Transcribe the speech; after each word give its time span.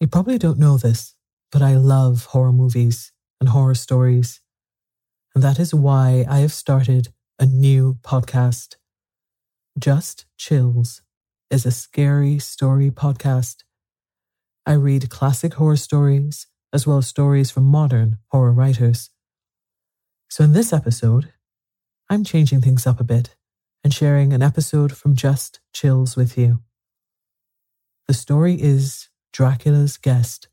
You 0.00 0.06
probably 0.06 0.38
don't 0.38 0.58
know 0.58 0.78
this, 0.78 1.14
but 1.52 1.60
I 1.60 1.76
love 1.76 2.24
horror 2.26 2.52
movies 2.52 3.12
and 3.38 3.50
horror 3.50 3.74
stories. 3.74 4.40
And 5.34 5.44
that 5.44 5.58
is 5.58 5.74
why 5.74 6.24
I 6.26 6.38
have 6.38 6.52
started 6.52 7.08
a 7.38 7.44
new 7.44 7.98
podcast. 8.00 8.76
Just 9.78 10.24
Chills 10.38 11.02
is 11.50 11.66
a 11.66 11.70
scary 11.70 12.38
story 12.38 12.90
podcast. 12.90 13.56
I 14.64 14.72
read 14.72 15.10
classic 15.10 15.54
horror 15.54 15.76
stories 15.76 16.46
as 16.72 16.86
well 16.86 16.98
as 16.98 17.06
stories 17.06 17.50
from 17.50 17.64
modern 17.64 18.16
horror 18.28 18.52
writers. 18.52 19.10
So 20.30 20.44
in 20.44 20.52
this 20.52 20.72
episode, 20.72 21.34
I'm 22.08 22.24
changing 22.24 22.62
things 22.62 22.86
up 22.86 23.00
a 23.00 23.04
bit 23.04 23.36
and 23.84 23.92
sharing 23.92 24.32
an 24.32 24.42
episode 24.42 24.96
from 24.96 25.14
Just 25.14 25.60
Chills 25.74 26.16
with 26.16 26.38
you. 26.38 26.60
The 28.08 28.14
story 28.14 28.54
is 28.54 29.10
Dracula's 29.32 29.96
Guest 29.96 30.48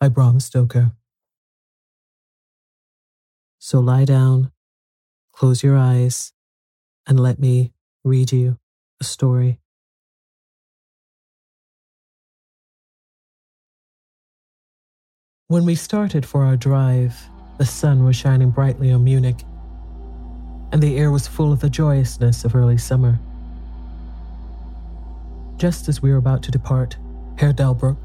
by 0.00 0.08
Bram 0.08 0.38
Stoker. 0.38 0.92
So 3.58 3.80
lie 3.80 4.04
down, 4.04 4.52
close 5.32 5.62
your 5.62 5.76
eyes, 5.76 6.32
and 7.06 7.18
let 7.18 7.38
me 7.38 7.72
read 8.04 8.32
you 8.32 8.58
a 9.00 9.04
story. 9.04 9.58
When 15.48 15.64
we 15.64 15.74
started 15.74 16.24
for 16.24 16.44
our 16.44 16.56
drive, 16.56 17.14
the 17.58 17.66
sun 17.66 18.04
was 18.04 18.16
shining 18.16 18.50
brightly 18.50 18.90
on 18.90 19.04
Munich, 19.04 19.44
and 20.72 20.82
the 20.82 20.96
air 20.96 21.10
was 21.10 21.26
full 21.26 21.52
of 21.52 21.60
the 21.60 21.68
joyousness 21.68 22.44
of 22.44 22.54
early 22.54 22.78
summer. 22.78 23.18
Just 25.56 25.88
as 25.88 26.00
we 26.00 26.10
were 26.10 26.16
about 26.16 26.42
to 26.44 26.50
depart, 26.50 26.96
Herr 27.36 27.52
Delbruck, 27.52 27.98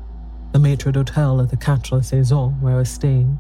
the 0.52 0.60
maitre 0.60 0.92
d'hotel 0.92 1.42
at 1.42 1.50
the 1.50 1.58
Quatre 1.58 2.02
Saisons 2.02 2.54
where 2.62 2.74
I 2.74 2.78
was 2.78 2.90
staying, 2.90 3.38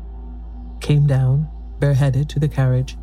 came 0.79 1.07
down, 1.07 1.47
bareheaded, 1.79 2.29
to 2.29 2.39
the 2.39 2.47
carriage, 2.47 2.97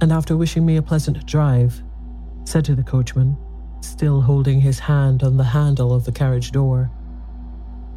and 0.00 0.12
after 0.12 0.36
wishing 0.36 0.64
me 0.64 0.76
a 0.76 0.82
pleasant 0.82 1.24
drive, 1.26 1.82
said 2.44 2.64
to 2.64 2.74
the 2.74 2.82
coachman, 2.82 3.36
still 3.80 4.22
holding 4.22 4.60
his 4.60 4.78
hand 4.78 5.22
on 5.22 5.36
the 5.36 5.44
handle 5.44 5.92
of 5.92 6.04
the 6.04 6.12
carriage 6.12 6.52
door, 6.52 6.90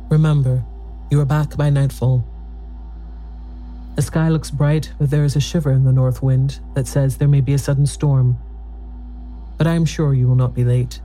Remember, 0.10 0.64
you 1.10 1.20
are 1.22 1.26
back 1.26 1.58
by 1.58 1.72
nightfall. 1.72 2.24
The 3.96 4.02
sky 4.02 4.30
looks 4.30 4.52
bright, 4.52 4.94
but 5.00 5.10
there 5.10 5.24
is 5.24 5.36
a 5.36 5.40
shiver 5.40 5.72
in 5.72 5.86
the 5.86 5.92
north 5.92 6.22
wind 6.22 6.60
that 6.76 6.88
says 6.88 7.18
there 7.18 7.28
may 7.28 7.42
be 7.42 7.54
a 7.54 7.58
sudden 7.58 7.88
storm. 7.88 8.38
But 9.58 9.66
I 9.66 9.74
am 9.74 9.86
sure 9.86 10.14
you 10.14 10.28
will 10.28 10.36
not 10.36 10.54
be 10.54 10.64
late. 10.64 11.02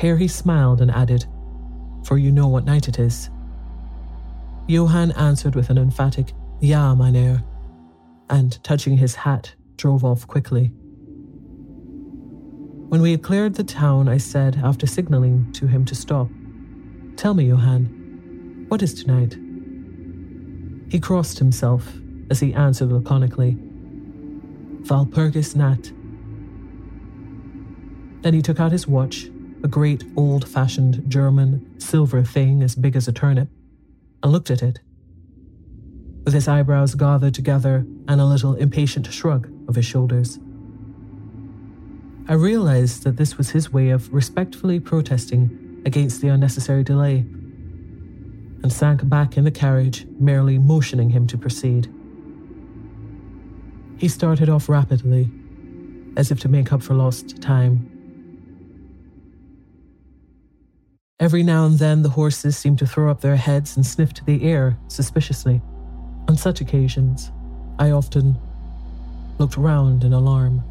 Here 0.00 0.16
he 0.16 0.28
smiled 0.28 0.80
and 0.80 0.90
added, 0.90 1.26
For 2.06 2.18
you 2.18 2.30
know 2.30 2.46
what 2.46 2.64
night 2.64 2.86
it 2.86 3.00
is. 3.00 3.30
Johann 4.68 5.10
answered 5.12 5.56
with 5.56 5.70
an 5.70 5.78
emphatic, 5.78 6.34
Ja, 6.60 6.94
mein 6.94 7.16
Herr, 7.16 7.42
and 8.30 8.62
touching 8.62 8.96
his 8.96 9.16
hat, 9.16 9.52
drove 9.76 10.04
off 10.04 10.24
quickly. 10.28 10.68
When 12.88 13.02
we 13.02 13.10
had 13.10 13.24
cleared 13.24 13.56
the 13.56 13.64
town, 13.64 14.08
I 14.08 14.18
said, 14.18 14.60
after 14.62 14.86
signaling 14.86 15.50
to 15.54 15.66
him 15.66 15.84
to 15.86 15.96
stop, 15.96 16.28
Tell 17.16 17.34
me, 17.34 17.46
Johann, 17.48 18.66
what 18.68 18.82
is 18.82 18.94
tonight? 18.94 19.36
He 20.88 21.00
crossed 21.00 21.40
himself 21.40 21.92
as 22.30 22.38
he 22.38 22.54
answered 22.54 22.90
laconically, 22.90 23.58
Walpurgis 24.82 25.56
Nacht. 25.56 25.92
Then 28.22 28.32
he 28.32 28.42
took 28.42 28.60
out 28.60 28.70
his 28.70 28.86
watch, 28.86 29.28
a 29.62 29.68
great 29.68 30.04
old 30.16 30.48
fashioned 30.48 31.08
German 31.08 31.80
silver 31.80 32.22
thing 32.22 32.62
as 32.62 32.74
big 32.74 32.96
as 32.96 33.08
a 33.08 33.12
turnip, 33.12 33.48
and 34.22 34.32
looked 34.32 34.50
at 34.50 34.62
it. 34.62 34.80
With 36.24 36.34
his 36.34 36.48
eyebrows 36.48 36.94
gathered 36.94 37.34
together 37.34 37.86
and 38.08 38.20
a 38.20 38.24
little 38.24 38.54
impatient 38.54 39.12
shrug 39.12 39.48
of 39.68 39.76
his 39.76 39.84
shoulders. 39.84 40.38
I 42.28 42.32
realized 42.32 43.04
that 43.04 43.16
this 43.16 43.38
was 43.38 43.50
his 43.50 43.72
way 43.72 43.90
of 43.90 44.12
respectfully 44.12 44.80
protesting 44.80 45.82
against 45.86 46.20
the 46.20 46.28
unnecessary 46.28 46.82
delay, 46.82 47.18
and 48.62 48.72
sank 48.72 49.08
back 49.08 49.36
in 49.36 49.44
the 49.44 49.52
carriage, 49.52 50.04
merely 50.18 50.58
motioning 50.58 51.10
him 51.10 51.28
to 51.28 51.38
proceed. 51.38 51.88
He 53.96 54.08
started 54.08 54.48
off 54.48 54.68
rapidly, 54.68 55.30
as 56.16 56.32
if 56.32 56.40
to 56.40 56.48
make 56.48 56.72
up 56.72 56.82
for 56.82 56.94
lost 56.94 57.40
time. 57.40 57.95
Every 61.18 61.42
now 61.42 61.64
and 61.64 61.78
then, 61.78 62.02
the 62.02 62.10
horses 62.10 62.58
seemed 62.58 62.78
to 62.80 62.86
throw 62.86 63.10
up 63.10 63.22
their 63.22 63.36
heads 63.36 63.74
and 63.74 63.86
sniff 63.86 64.12
to 64.14 64.24
the 64.24 64.44
air 64.44 64.76
suspiciously. 64.88 65.62
On 66.28 66.36
such 66.36 66.60
occasions, 66.60 67.30
I 67.78 67.90
often 67.90 68.36
looked 69.38 69.56
round 69.56 70.04
in 70.04 70.12
alarm. 70.12 70.62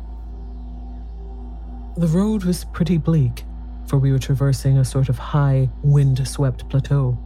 The 1.98 2.08
road 2.08 2.44
was 2.44 2.64
pretty 2.64 3.00
bleak, 3.00 3.44
for 3.88 3.98
we 3.98 4.12
were 4.12 4.20
traversing 4.20 4.78
a 4.78 4.86
sort 4.86 5.10
of 5.10 5.18
high, 5.18 5.68
wind 5.82 6.28
swept 6.28 6.70
plateau. 6.70 7.18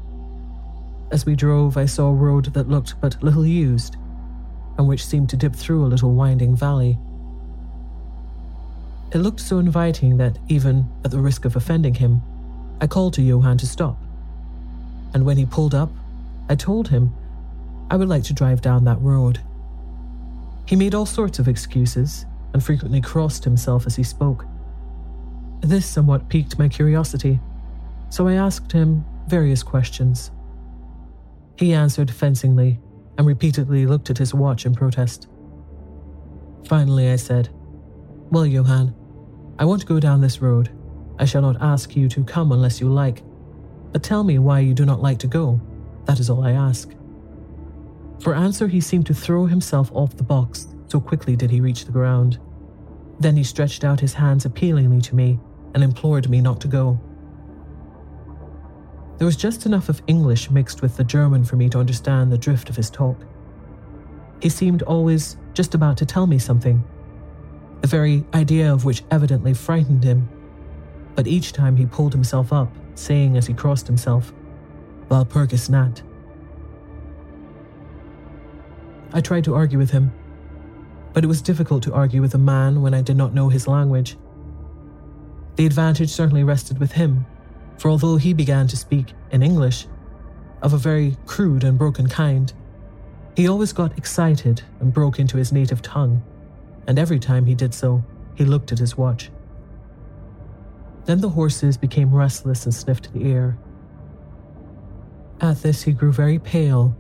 As 1.11 1.25
we 1.25 1.35
drove, 1.35 1.75
I 1.75 1.87
saw 1.87 2.07
a 2.07 2.13
road 2.13 2.53
that 2.53 2.69
looked 2.69 3.01
but 3.01 3.21
little 3.21 3.45
used, 3.45 3.97
and 4.77 4.87
which 4.87 5.05
seemed 5.05 5.27
to 5.31 5.37
dip 5.37 5.55
through 5.55 5.85
a 5.85 5.87
little 5.87 6.13
winding 6.13 6.55
valley. 6.55 6.97
It 9.11 9.17
looked 9.17 9.41
so 9.41 9.59
inviting 9.59 10.15
that, 10.17 10.37
even 10.47 10.87
at 11.03 11.11
the 11.11 11.19
risk 11.19 11.43
of 11.43 11.57
offending 11.57 11.95
him, 11.95 12.21
I 12.81 12.87
called 12.87 13.13
to 13.15 13.21
Johann 13.21 13.57
to 13.57 13.67
stop. 13.67 13.97
And 15.13 15.25
when 15.25 15.37
he 15.37 15.45
pulled 15.45 15.75
up, 15.75 15.91
I 16.49 16.55
told 16.55 16.87
him 16.87 17.13
I 17.91 17.95
would 17.95 18.07
like 18.07 18.23
to 18.23 18.33
drive 18.33 18.61
down 18.61 18.85
that 18.85 19.01
road. 19.01 19.41
He 20.65 20.75
made 20.75 20.93
all 20.93 21.05
sorts 21.05 21.39
of 21.39 21.47
excuses 21.47 22.25
and 22.53 22.63
frequently 22.63 23.01
crossed 23.01 23.43
himself 23.43 23.85
as 23.85 23.95
he 23.95 24.03
spoke. 24.03 24.45
This 25.61 25.85
somewhat 25.85 26.29
piqued 26.29 26.57
my 26.57 26.67
curiosity, 26.67 27.39
so 28.09 28.27
I 28.27 28.33
asked 28.33 28.71
him 28.71 29.03
various 29.27 29.63
questions. 29.63 30.31
He 31.57 31.73
answered 31.73 32.09
fencingly 32.09 32.79
and 33.17 33.27
repeatedly 33.27 33.85
looked 33.85 34.09
at 34.09 34.17
his 34.17 34.33
watch 34.33 34.65
in 34.65 34.73
protest. 34.73 35.27
Finally, 36.65 37.09
I 37.09 37.17
said, 37.17 37.49
Well, 38.31 38.45
Johann, 38.45 38.95
I 39.57 39.65
want 39.65 39.81
to 39.81 39.87
go 39.87 39.99
down 39.99 40.21
this 40.21 40.41
road. 40.41 40.69
I 41.19 41.25
shall 41.25 41.41
not 41.41 41.61
ask 41.61 41.95
you 41.95 42.07
to 42.09 42.23
come 42.23 42.51
unless 42.53 42.79
you 42.79 42.89
like, 42.89 43.21
but 43.91 44.01
tell 44.01 44.23
me 44.23 44.39
why 44.39 44.61
you 44.61 44.73
do 44.73 44.85
not 44.85 45.01
like 45.01 45.19
to 45.19 45.27
go. 45.27 45.59
That 46.05 46.19
is 46.19 46.29
all 46.29 46.43
I 46.43 46.51
ask. 46.51 46.89
For 48.21 48.33
answer, 48.33 48.67
he 48.67 48.81
seemed 48.81 49.05
to 49.07 49.13
throw 49.13 49.45
himself 49.45 49.91
off 49.93 50.15
the 50.15 50.23
box, 50.23 50.67
so 50.87 50.99
quickly 50.99 51.35
did 51.35 51.51
he 51.51 51.61
reach 51.61 51.85
the 51.85 51.91
ground. 51.91 52.39
Then 53.19 53.35
he 53.35 53.43
stretched 53.43 53.83
out 53.83 53.99
his 53.99 54.13
hands 54.13 54.45
appealingly 54.45 55.01
to 55.01 55.15
me 55.15 55.39
and 55.73 55.83
implored 55.83 56.29
me 56.29 56.39
not 56.39 56.61
to 56.61 56.67
go. 56.67 56.99
There 59.17 59.25
was 59.25 59.35
just 59.35 59.65
enough 59.65 59.89
of 59.89 60.01
English 60.07 60.49
mixed 60.49 60.81
with 60.81 60.95
the 60.95 61.03
German 61.03 61.43
for 61.43 61.57
me 61.57 61.67
to 61.69 61.79
understand 61.79 62.31
the 62.31 62.37
drift 62.37 62.69
of 62.69 62.77
his 62.77 62.89
talk. 62.89 63.17
He 64.41 64.47
seemed 64.47 64.83
always 64.83 65.35
just 65.53 65.75
about 65.75 65.97
to 65.97 66.05
tell 66.05 66.25
me 66.25 66.39
something, 66.39 66.81
the 67.81 67.87
very 67.87 68.23
idea 68.33 68.73
of 68.73 68.85
which 68.85 69.03
evidently 69.11 69.53
frightened 69.53 70.05
him. 70.05 70.29
But 71.19 71.27
each 71.27 71.51
time 71.51 71.75
he 71.75 71.85
pulled 71.85 72.13
himself 72.13 72.53
up, 72.53 72.73
saying 72.95 73.35
as 73.35 73.45
he 73.45 73.53
crossed 73.53 73.87
himself, 73.87 74.31
Walpurgis 75.09 75.69
Nacht. 75.69 76.01
I 79.11 79.19
tried 79.19 79.43
to 79.43 79.53
argue 79.53 79.77
with 79.77 79.91
him, 79.91 80.13
but 81.11 81.25
it 81.25 81.27
was 81.27 81.41
difficult 81.41 81.83
to 81.83 81.93
argue 81.93 82.21
with 82.21 82.35
a 82.35 82.37
man 82.37 82.81
when 82.81 82.93
I 82.93 83.01
did 83.01 83.17
not 83.17 83.33
know 83.33 83.49
his 83.49 83.67
language. 83.67 84.15
The 85.57 85.65
advantage 85.65 86.09
certainly 86.09 86.45
rested 86.45 86.79
with 86.79 86.93
him, 86.93 87.25
for 87.77 87.89
although 87.91 88.15
he 88.15 88.33
began 88.33 88.67
to 88.67 88.77
speak 88.77 89.11
in 89.29 89.43
English, 89.43 89.87
of 90.61 90.71
a 90.71 90.77
very 90.77 91.17
crude 91.25 91.65
and 91.65 91.77
broken 91.77 92.07
kind, 92.07 92.53
he 93.35 93.49
always 93.49 93.73
got 93.73 93.97
excited 93.97 94.61
and 94.79 94.93
broke 94.93 95.19
into 95.19 95.35
his 95.35 95.51
native 95.51 95.81
tongue, 95.81 96.23
and 96.87 96.97
every 96.97 97.19
time 97.19 97.45
he 97.45 97.55
did 97.55 97.73
so, 97.73 98.05
he 98.35 98.45
looked 98.45 98.71
at 98.71 98.79
his 98.79 98.97
watch. 98.97 99.29
Then 101.09 101.21
the 101.21 101.29
horses 101.29 101.75
became 101.75 102.13
restless 102.13 102.65
and 102.65 102.73
sniffed 102.75 103.11
the 103.13 103.31
air. 103.31 103.57
At 105.41 105.63
this, 105.63 105.81
he 105.81 105.91
grew 105.91 106.11
very 106.11 106.37
pale, 106.37 106.95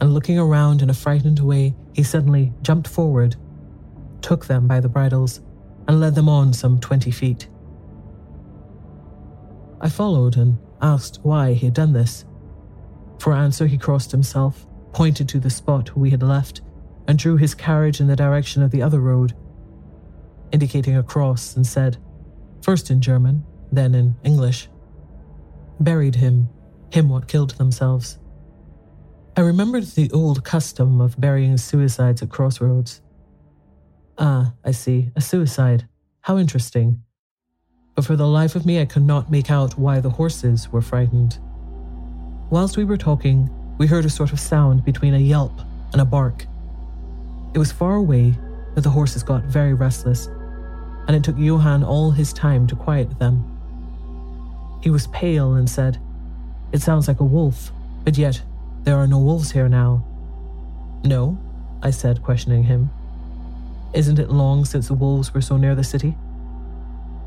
and 0.00 0.14
looking 0.14 0.38
around 0.38 0.80
in 0.80 0.90
a 0.90 0.94
frightened 0.94 1.40
way, 1.40 1.74
he 1.92 2.04
suddenly 2.04 2.52
jumped 2.62 2.86
forward, 2.86 3.34
took 4.20 4.46
them 4.46 4.68
by 4.68 4.78
the 4.78 4.88
bridles, 4.88 5.40
and 5.88 5.98
led 5.98 6.14
them 6.14 6.28
on 6.28 6.52
some 6.52 6.78
20 6.78 7.10
feet. 7.10 7.48
I 9.80 9.88
followed 9.88 10.36
and 10.36 10.58
asked 10.80 11.18
why 11.24 11.54
he 11.54 11.66
had 11.66 11.74
done 11.74 11.92
this. 11.92 12.24
For 13.18 13.32
answer, 13.32 13.66
he 13.66 13.76
crossed 13.76 14.12
himself, 14.12 14.68
pointed 14.92 15.28
to 15.30 15.40
the 15.40 15.50
spot 15.50 15.96
we 15.96 16.10
had 16.10 16.22
left, 16.22 16.60
and 17.08 17.18
drew 17.18 17.36
his 17.36 17.56
carriage 17.56 17.98
in 17.98 18.06
the 18.06 18.14
direction 18.14 18.62
of 18.62 18.70
the 18.70 18.82
other 18.82 19.00
road, 19.00 19.34
indicating 20.52 20.96
a 20.96 21.02
cross, 21.02 21.56
and 21.56 21.66
said, 21.66 21.98
first 22.62 22.90
in 22.90 23.00
German, 23.00 23.44
then 23.72 23.94
in 23.94 24.16
English, 24.24 24.68
Buried 25.80 26.16
him, 26.16 26.50
him 26.92 27.08
what 27.08 27.26
killed 27.26 27.52
themselves. 27.52 28.18
I 29.34 29.40
remembered 29.40 29.84
the 29.84 30.10
old 30.10 30.44
custom 30.44 31.00
of 31.00 31.18
burying 31.18 31.56
suicides 31.56 32.20
at 32.20 32.28
crossroads. 32.28 33.00
Ah, 34.18 34.52
I 34.62 34.72
see, 34.72 35.10
a 35.16 35.22
suicide. 35.22 35.88
How 36.20 36.36
interesting. 36.36 37.02
But 37.94 38.04
for 38.04 38.14
the 38.14 38.26
life 38.26 38.56
of 38.56 38.66
me, 38.66 38.78
I 38.78 38.84
could 38.84 39.04
not 39.04 39.30
make 39.30 39.50
out 39.50 39.78
why 39.78 40.00
the 40.00 40.10
horses 40.10 40.70
were 40.70 40.82
frightened. 40.82 41.38
Whilst 42.50 42.76
we 42.76 42.84
were 42.84 42.98
talking, 42.98 43.48
we 43.78 43.86
heard 43.86 44.04
a 44.04 44.10
sort 44.10 44.32
of 44.32 44.40
sound 44.40 44.84
between 44.84 45.14
a 45.14 45.18
yelp 45.18 45.62
and 45.92 46.02
a 46.02 46.04
bark. 46.04 46.44
It 47.54 47.58
was 47.58 47.72
far 47.72 47.94
away, 47.94 48.34
but 48.74 48.84
the 48.84 48.90
horses 48.90 49.22
got 49.22 49.44
very 49.44 49.72
restless, 49.72 50.28
and 51.10 51.16
it 51.16 51.24
took 51.24 51.36
Johann 51.36 51.82
all 51.82 52.12
his 52.12 52.32
time 52.32 52.68
to 52.68 52.76
quiet 52.76 53.18
them. 53.18 53.44
He 54.80 54.90
was 54.90 55.08
pale 55.08 55.54
and 55.54 55.68
said, 55.68 55.98
It 56.70 56.82
sounds 56.82 57.08
like 57.08 57.18
a 57.18 57.24
wolf, 57.24 57.72
but 58.04 58.16
yet 58.16 58.40
there 58.84 58.94
are 58.94 59.08
no 59.08 59.18
wolves 59.18 59.50
here 59.50 59.68
now. 59.68 60.04
No, 61.02 61.36
I 61.82 61.90
said, 61.90 62.22
questioning 62.22 62.62
him. 62.62 62.90
Isn't 63.92 64.20
it 64.20 64.30
long 64.30 64.64
since 64.64 64.86
the 64.86 64.94
wolves 64.94 65.34
were 65.34 65.40
so 65.40 65.56
near 65.56 65.74
the 65.74 65.82
city? 65.82 66.14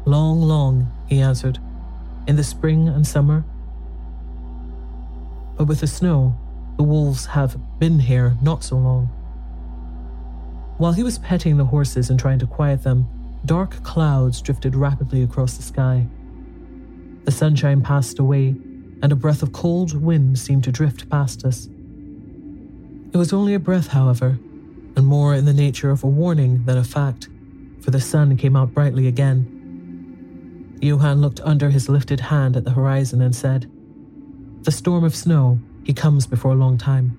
Long, 0.06 0.42
long, 0.42 0.90
he 1.10 1.20
answered. 1.20 1.60
In 2.26 2.38
the 2.38 2.44
spring 2.46 2.88
and 2.88 3.06
summer. 3.06 3.44
But 5.58 5.66
with 5.66 5.82
the 5.82 5.88
snow, 5.88 6.38
the 6.78 6.84
wolves 6.84 7.26
have 7.26 7.58
been 7.80 8.00
here 8.00 8.38
not 8.42 8.64
so 8.64 8.78
long. 8.78 9.08
While 10.78 10.94
he 10.94 11.04
was 11.04 11.20
petting 11.20 11.58
the 11.58 11.66
horses 11.66 12.10
and 12.10 12.18
trying 12.18 12.40
to 12.40 12.48
quiet 12.48 12.84
them, 12.84 13.10
dark 13.46 13.84
clouds 13.84 14.42
drifted 14.42 14.76
rapidly 14.76 15.22
across 15.24 15.58
the 15.58 15.64
sky. 15.64 16.08
The 17.26 17.32
sunshine 17.32 17.82
passed 17.82 18.20
away, 18.20 18.56
and 19.02 19.12
a 19.12 19.16
breath 19.16 19.44
of 19.44 19.52
cold 19.52 20.02
wind 20.02 20.40
seemed 20.40 20.64
to 20.64 20.72
drift 20.72 21.10
past 21.10 21.44
us. 21.46 21.68
It 23.12 23.18
was 23.18 23.34
only 23.34 23.54
a 23.54 23.60
breath, 23.60 23.88
however, 23.88 24.40
and 24.96 25.06
more 25.06 25.34
in 25.36 25.46
the 25.46 25.54
nature 25.54 25.92
of 25.92 26.04
a 26.04 26.08
warning 26.08 26.64
than 26.66 26.78
a 26.78 26.84
fact, 26.84 27.28
for 27.82 27.92
the 27.92 28.00
sun 28.00 28.38
came 28.38 28.56
out 28.56 28.74
brightly 28.74 29.08
again. 29.08 30.78
Johann 30.82 31.22
looked 31.22 31.40
under 31.42 31.70
his 31.70 31.90
lifted 31.90 32.20
hand 32.20 32.56
at 32.56 32.64
the 32.64 32.72
horizon 32.72 33.22
and 33.22 33.36
said, 33.36 33.70
The 34.64 34.72
storm 34.72 35.04
of 35.04 35.16
snow, 35.16 35.60
he 35.84 35.94
comes 35.94 36.28
before 36.28 36.52
a 36.52 36.56
long 36.56 36.78
time. 36.78 37.18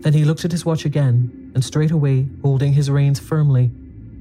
Then 0.00 0.12
he 0.12 0.24
looked 0.24 0.44
at 0.44 0.52
his 0.52 0.64
watch 0.64 0.84
again, 0.84 1.50
and 1.54 1.64
straightway, 1.64 2.28
holding 2.42 2.72
his 2.74 2.90
reins 2.90 3.18
firmly, 3.18 3.72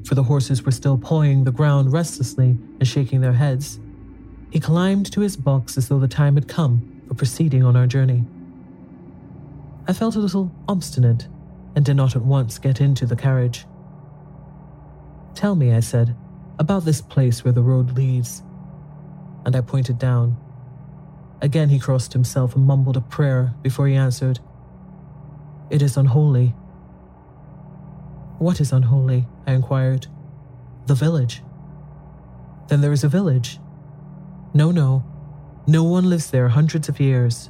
for 0.05 0.15
the 0.15 0.23
horses 0.23 0.63
were 0.63 0.71
still 0.71 0.97
pawing 0.97 1.43
the 1.43 1.51
ground 1.51 1.91
restlessly 1.91 2.57
and 2.79 2.87
shaking 2.87 3.21
their 3.21 3.33
heads, 3.33 3.79
he 4.51 4.59
climbed 4.59 5.11
to 5.11 5.21
his 5.21 5.35
box 5.35 5.77
as 5.77 5.89
though 5.89 5.99
the 5.99 6.07
time 6.07 6.35
had 6.35 6.47
come 6.47 7.01
for 7.07 7.15
proceeding 7.15 7.63
on 7.63 7.75
our 7.75 7.87
journey. 7.87 8.23
I 9.87 9.93
felt 9.93 10.15
a 10.15 10.19
little 10.19 10.51
obstinate 10.67 11.27
and 11.75 11.83
did 11.83 11.95
not 11.95 12.15
at 12.15 12.21
once 12.21 12.57
get 12.57 12.79
into 12.79 13.05
the 13.05 13.15
carriage. 13.15 13.65
Tell 15.33 15.55
me, 15.55 15.73
I 15.73 15.81
said, 15.81 16.15
About 16.57 16.85
this 16.85 17.01
place 17.01 17.43
where 17.43 17.51
the 17.51 17.61
road 17.61 17.97
leads. 17.97 18.41
And 19.45 19.55
I 19.55 19.61
pointed 19.61 19.99
down. 19.99 20.37
Again 21.41 21.69
he 21.69 21.79
crossed 21.79 22.13
himself 22.13 22.55
and 22.55 22.65
mumbled 22.65 22.97
a 22.97 23.01
prayer 23.01 23.53
before 23.61 23.87
he 23.87 23.95
answered, 23.95 24.39
It 25.69 25.81
is 25.81 25.97
unholy. 25.97 26.55
What 28.39 28.59
is 28.59 28.73
unholy? 28.73 29.27
I 29.47 29.53
inquired. 29.53 30.07
The 30.87 30.95
village. 30.95 31.41
Then 32.67 32.81
there 32.81 32.91
is 32.91 33.03
a 33.03 33.09
village. 33.09 33.59
No, 34.53 34.71
no. 34.71 35.03
No 35.67 35.83
one 35.83 36.09
lives 36.09 36.31
there 36.31 36.49
hundreds 36.49 36.89
of 36.89 36.99
years. 36.99 37.49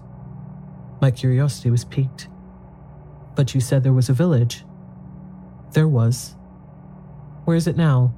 My 1.01 1.11
curiosity 1.11 1.69
was 1.69 1.85
piqued. 1.85 2.27
But 3.35 3.53
you 3.53 3.61
said 3.61 3.83
there 3.83 3.93
was 3.93 4.09
a 4.09 4.13
village. 4.13 4.63
There 5.73 5.87
was. 5.87 6.35
Where 7.45 7.57
is 7.57 7.67
it 7.67 7.77
now? 7.77 8.13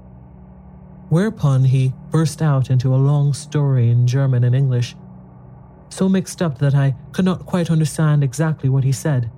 Whereupon 1.09 1.63
he 1.65 1.93
burst 2.11 2.41
out 2.41 2.69
into 2.69 2.93
a 2.93 2.97
long 2.97 3.33
story 3.33 3.89
in 3.89 4.07
German 4.07 4.43
and 4.43 4.55
English, 4.55 4.95
so 5.89 6.09
mixed 6.09 6.41
up 6.41 6.59
that 6.59 6.75
I 6.75 6.95
could 7.13 7.25
not 7.25 7.45
quite 7.45 7.71
understand 7.71 8.23
exactly 8.23 8.69
what 8.69 8.83
he 8.83 8.91
said. 8.91 9.31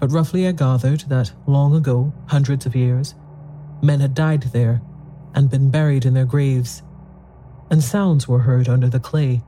But 0.00 0.10
roughly 0.10 0.48
I 0.48 0.52
gathered 0.52 1.00
that 1.08 1.32
long 1.46 1.74
ago, 1.74 2.12
hundreds 2.26 2.64
of 2.64 2.74
years, 2.74 3.14
men 3.82 4.00
had 4.00 4.14
died 4.14 4.42
there 4.44 4.80
and 5.34 5.50
been 5.50 5.70
buried 5.70 6.06
in 6.06 6.14
their 6.14 6.24
graves, 6.24 6.82
and 7.70 7.84
sounds 7.84 8.26
were 8.26 8.40
heard 8.40 8.68
under 8.68 8.88
the 8.88 8.98
clay. 8.98 9.42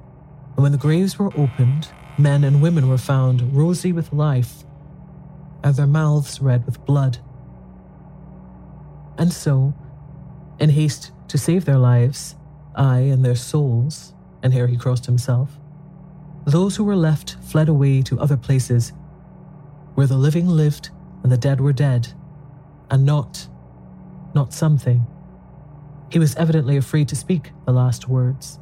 And 0.54 0.62
when 0.62 0.72
the 0.72 0.78
graves 0.78 1.18
were 1.18 1.34
opened, 1.38 1.88
men 2.18 2.44
and 2.44 2.60
women 2.60 2.88
were 2.88 2.98
found 2.98 3.56
rosy 3.56 3.92
with 3.92 4.12
life, 4.12 4.64
and 5.64 5.74
their 5.74 5.86
mouths 5.86 6.40
red 6.40 6.66
with 6.66 6.84
blood. 6.84 7.18
And 9.16 9.32
so, 9.32 9.74
in 10.58 10.70
haste 10.70 11.12
to 11.28 11.38
save 11.38 11.64
their 11.64 11.78
lives, 11.78 12.36
ay, 12.76 12.98
and 12.98 13.24
their 13.24 13.36
souls, 13.36 14.12
and 14.42 14.52
here 14.52 14.66
he 14.66 14.76
crossed 14.76 15.06
himself, 15.06 15.58
those 16.44 16.76
who 16.76 16.84
were 16.84 16.96
left 16.96 17.36
fled 17.42 17.68
away 17.68 18.02
to 18.02 18.20
other 18.20 18.36
places 18.36 18.92
where 19.94 20.06
the 20.06 20.16
living 20.16 20.48
lived 20.48 20.90
and 21.22 21.30
the 21.30 21.38
dead 21.38 21.60
were 21.60 21.72
dead, 21.72 22.08
and 22.90 23.04
not, 23.04 23.48
not 24.34 24.52
something. 24.52 25.06
He 26.10 26.18
was 26.18 26.34
evidently 26.36 26.76
afraid 26.76 27.08
to 27.08 27.16
speak 27.16 27.52
the 27.64 27.72
last 27.72 28.08
words. 28.08 28.58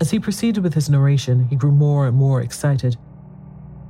As 0.00 0.10
he 0.10 0.18
proceeded 0.18 0.62
with 0.62 0.74
his 0.74 0.88
narration, 0.88 1.46
he 1.48 1.56
grew 1.56 1.72
more 1.72 2.06
and 2.06 2.16
more 2.16 2.40
excited. 2.40 2.96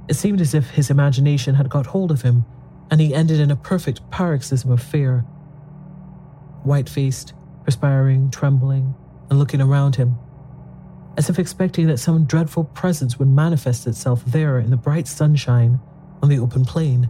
It 0.08 0.14
seemed 0.14 0.40
as 0.40 0.54
if 0.54 0.70
his 0.70 0.90
imagination 0.90 1.54
had 1.54 1.70
got 1.70 1.86
hold 1.86 2.10
of 2.10 2.22
him, 2.22 2.44
and 2.90 3.00
he 3.00 3.14
ended 3.14 3.38
in 3.38 3.50
a 3.50 3.56
perfect 3.56 4.10
paroxysm 4.10 4.72
of 4.72 4.82
fear. 4.82 5.20
White 6.64 6.88
faced, 6.88 7.32
perspiring, 7.64 8.30
trembling, 8.30 8.94
and 9.30 9.38
looking 9.38 9.60
around 9.60 9.96
him, 9.96 10.16
as 11.16 11.30
if 11.30 11.38
expecting 11.38 11.86
that 11.86 11.98
some 11.98 12.24
dreadful 12.24 12.64
presence 12.64 13.18
would 13.18 13.28
manifest 13.28 13.86
itself 13.86 14.24
there 14.26 14.58
in 14.58 14.70
the 14.70 14.76
bright 14.76 15.06
sunshine 15.06 15.80
on 16.22 16.28
the 16.28 16.38
open 16.38 16.64
plain. 16.64 17.08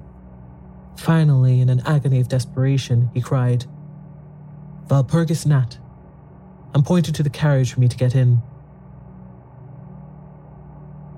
Finally, 0.96 1.60
in 1.60 1.68
an 1.68 1.80
agony 1.86 2.20
of 2.20 2.28
desperation, 2.28 3.10
he 3.14 3.20
cried, 3.20 3.64
Walpurgis 4.88 5.46
Nacht, 5.46 5.78
and 6.74 6.84
pointed 6.84 7.14
to 7.14 7.22
the 7.22 7.30
carriage 7.30 7.72
for 7.72 7.80
me 7.80 7.88
to 7.88 7.96
get 7.96 8.14
in. 8.14 8.42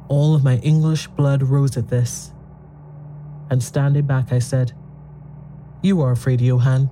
All 0.09 0.35
of 0.35 0.45
my 0.45 0.57
English 0.59 1.09
blood 1.09 1.43
rose 1.43 1.77
at 1.77 1.89
this, 1.89 2.33
and 3.51 3.63
standing 3.63 4.07
back, 4.07 4.33
I 4.33 4.39
said, 4.39 4.73
You 5.83 6.01
are 6.03 6.13
afraid, 6.13 6.41
Johann. 6.41 6.91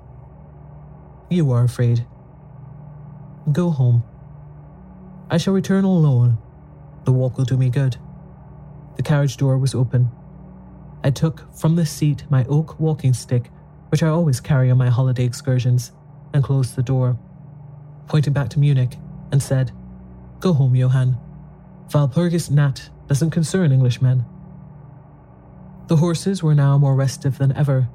You 1.28 1.52
are 1.52 1.62
afraid. 1.62 2.06
Go 3.52 3.70
home. 3.70 4.02
I 5.30 5.38
shall 5.38 5.54
return 5.54 5.84
alone. 5.84 6.38
The 7.04 7.12
walk 7.12 7.38
will 7.38 7.44
do 7.44 7.56
me 7.56 7.70
good. 7.70 7.96
The 8.96 9.02
carriage 9.02 9.36
door 9.36 9.56
was 9.56 9.74
open. 9.74 10.10
I 11.02 11.10
took 11.10 11.54
from 11.54 11.76
the 11.76 11.86
seat 11.86 12.24
my 12.28 12.44
oak 12.44 12.78
walking 12.78 13.14
stick, 13.14 13.50
which 13.88 14.02
I 14.02 14.08
always 14.08 14.40
carry 14.40 14.70
on 14.70 14.78
my 14.78 14.88
holiday 14.88 15.24
excursions, 15.24 15.92
and 16.32 16.44
closed 16.44 16.76
the 16.76 16.82
door, 16.82 17.18
pointed 18.06 18.34
back 18.34 18.50
to 18.50 18.58
Munich, 18.58 18.96
and 19.32 19.42
said, 19.42 19.72
Go 20.40 20.52
home, 20.52 20.76
Johann. 20.76 21.16
Walpurgis 21.88 22.50
Nacht 22.50 22.90
doesn't 23.08 23.30
concern 23.30 23.72
Englishmen. 23.72 24.24
The 25.88 25.96
horses 25.96 26.42
were 26.42 26.54
now 26.54 26.78
more 26.78 26.94
restive 26.94 27.38
than 27.38 27.56
ever, 27.56 27.88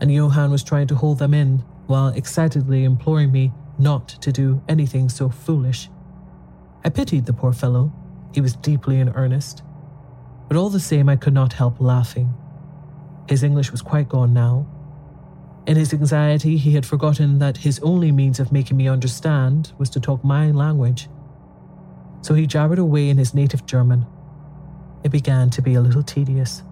and 0.00 0.12
Johann 0.12 0.50
was 0.50 0.62
trying 0.62 0.86
to 0.88 0.94
hold 0.94 1.18
them 1.18 1.32
in 1.32 1.64
while 1.86 2.08
excitedly 2.08 2.84
imploring 2.84 3.32
me 3.32 3.52
not 3.78 4.08
to 4.08 4.30
do 4.32 4.62
anything 4.68 5.08
so 5.08 5.30
foolish. 5.30 5.88
I 6.84 6.90
pitied 6.90 7.26
the 7.26 7.32
poor 7.32 7.52
fellow. 7.52 7.92
He 8.34 8.40
was 8.40 8.54
deeply 8.54 9.00
in 9.00 9.08
earnest. 9.10 9.62
But 10.48 10.56
all 10.56 10.68
the 10.68 10.80
same, 10.80 11.08
I 11.08 11.16
could 11.16 11.32
not 11.32 11.54
help 11.54 11.80
laughing. 11.80 12.34
His 13.28 13.42
English 13.42 13.70
was 13.70 13.82
quite 13.82 14.08
gone 14.08 14.32
now. 14.32 14.66
In 15.66 15.76
his 15.76 15.92
anxiety, 15.92 16.56
he 16.56 16.72
had 16.72 16.86
forgotten 16.86 17.38
that 17.40 17.58
his 17.58 17.78
only 17.80 18.10
means 18.10 18.40
of 18.40 18.52
making 18.52 18.78
me 18.78 18.88
understand 18.88 19.72
was 19.76 19.90
to 19.90 20.00
talk 20.00 20.24
my 20.24 20.50
language. 20.50 21.08
So 22.22 22.34
he 22.34 22.46
jabbered 22.46 22.78
away 22.78 23.10
in 23.10 23.18
his 23.18 23.34
native 23.34 23.66
German. 23.66 24.06
It 25.04 25.12
began 25.12 25.50
to 25.50 25.62
be 25.62 25.74
a 25.74 25.80
little 25.80 26.02
tedious. 26.02 26.62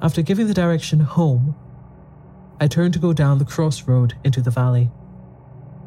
After 0.00 0.22
giving 0.22 0.46
the 0.46 0.54
direction 0.54 1.00
home, 1.00 1.56
I 2.60 2.68
turned 2.68 2.94
to 2.94 3.00
go 3.00 3.12
down 3.12 3.38
the 3.38 3.44
crossroad 3.44 4.14
into 4.22 4.40
the 4.40 4.50
valley. 4.50 4.90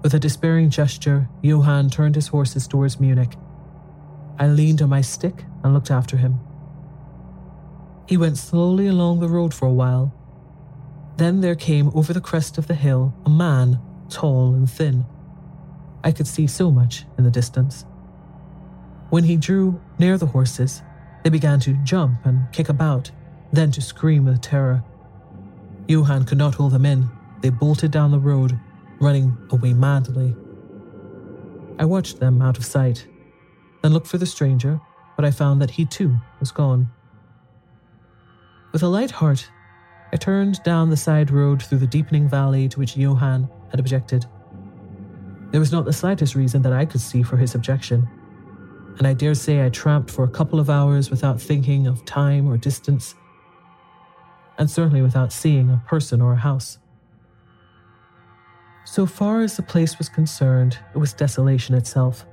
With 0.03 0.13
a 0.13 0.19
despairing 0.19 0.69
gesture, 0.69 1.29
Johann 1.41 1.89
turned 1.89 2.15
his 2.15 2.27
horses 2.27 2.67
towards 2.67 2.99
Munich. 2.99 3.35
I 4.37 4.47
leaned 4.47 4.81
on 4.81 4.89
my 4.89 5.01
stick 5.01 5.45
and 5.63 5.73
looked 5.73 5.89
after 5.89 6.17
him. 6.17 6.39
He 8.07 8.17
went 8.17 8.37
slowly 8.37 8.87
along 8.87 9.19
the 9.19 9.29
road 9.29 9.53
for 9.53 9.65
a 9.67 9.73
while. 9.73 10.13
Then 11.17 11.41
there 11.41 11.55
came 11.55 11.91
over 11.95 12.13
the 12.13 12.21
crest 12.21 12.57
of 12.57 12.67
the 12.67 12.75
hill 12.75 13.13
a 13.25 13.29
man, 13.29 13.79
tall 14.09 14.53
and 14.53 14.69
thin. 14.69 15.05
I 16.03 16.11
could 16.11 16.27
see 16.27 16.45
so 16.45 16.69
much 16.69 17.05
in 17.17 17.23
the 17.23 17.31
distance. 17.31 17.85
When 19.09 19.23
he 19.23 19.37
drew 19.37 19.81
near 19.97 20.17
the 20.17 20.27
horses, 20.27 20.83
they 21.23 21.29
began 21.29 21.59
to 21.61 21.73
jump 21.83 22.25
and 22.25 22.51
kick 22.51 22.69
about, 22.69 23.09
then 23.51 23.71
to 23.71 23.81
scream 23.81 24.25
with 24.25 24.41
terror. 24.41 24.83
Johann 25.87 26.25
could 26.25 26.37
not 26.37 26.55
hold 26.55 26.73
them 26.73 26.85
in. 26.85 27.09
They 27.41 27.49
bolted 27.49 27.91
down 27.91 28.11
the 28.11 28.19
road, 28.19 28.59
running 28.99 29.37
away 29.49 29.73
madly. 29.73 30.35
I 31.79 31.85
watched 31.85 32.19
them 32.19 32.41
out 32.41 32.57
of 32.57 32.65
sight, 32.65 33.07
then 33.81 33.93
looked 33.93 34.07
for 34.07 34.17
the 34.17 34.25
stranger, 34.25 34.79
but 35.15 35.25
I 35.25 35.31
found 35.31 35.61
that 35.61 35.71
he 35.71 35.85
too 35.85 36.15
was 36.39 36.51
gone. 36.51 36.89
With 38.75 38.83
a 38.83 38.89
light 38.89 39.11
heart, 39.11 39.49
I 40.11 40.17
turned 40.17 40.61
down 40.63 40.89
the 40.89 40.97
side 40.97 41.31
road 41.31 41.63
through 41.63 41.77
the 41.77 41.87
deepening 41.87 42.27
valley 42.27 42.67
to 42.67 42.77
which 42.77 42.97
Johann 42.97 43.47
had 43.71 43.79
objected. 43.79 44.25
There 45.51 45.61
was 45.61 45.71
not 45.71 45.85
the 45.85 45.93
slightest 45.93 46.35
reason 46.35 46.61
that 46.63 46.73
I 46.73 46.83
could 46.83 46.99
see 46.99 47.23
for 47.23 47.37
his 47.37 47.55
objection, 47.55 48.05
and 48.97 49.07
I 49.07 49.13
dare 49.13 49.33
say 49.33 49.65
I 49.65 49.69
tramped 49.69 50.11
for 50.11 50.25
a 50.25 50.29
couple 50.29 50.59
of 50.59 50.69
hours 50.69 51.09
without 51.09 51.39
thinking 51.39 51.87
of 51.87 52.03
time 52.03 52.49
or 52.49 52.57
distance, 52.57 53.15
and 54.57 54.69
certainly 54.69 55.01
without 55.01 55.31
seeing 55.31 55.69
a 55.69 55.81
person 55.87 56.21
or 56.21 56.33
a 56.33 56.35
house. 56.35 56.77
So 58.83 59.05
far 59.05 59.39
as 59.39 59.55
the 59.55 59.63
place 59.63 59.97
was 59.97 60.09
concerned, 60.09 60.79
it 60.93 60.97
was 60.97 61.13
desolation 61.13 61.75
itself. 61.75 62.25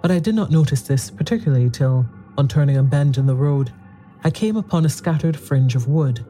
But 0.00 0.12
I 0.12 0.18
did 0.18 0.34
not 0.34 0.50
notice 0.50 0.80
this 0.80 1.10
particularly 1.10 1.68
till, 1.68 2.06
on 2.38 2.48
turning 2.48 2.78
a 2.78 2.82
bend 2.82 3.18
in 3.18 3.26
the 3.26 3.36
road, 3.36 3.70
I 4.24 4.30
came 4.30 4.56
upon 4.56 4.84
a 4.84 4.88
scattered 4.88 5.38
fringe 5.38 5.76
of 5.76 5.86
wood. 5.86 6.24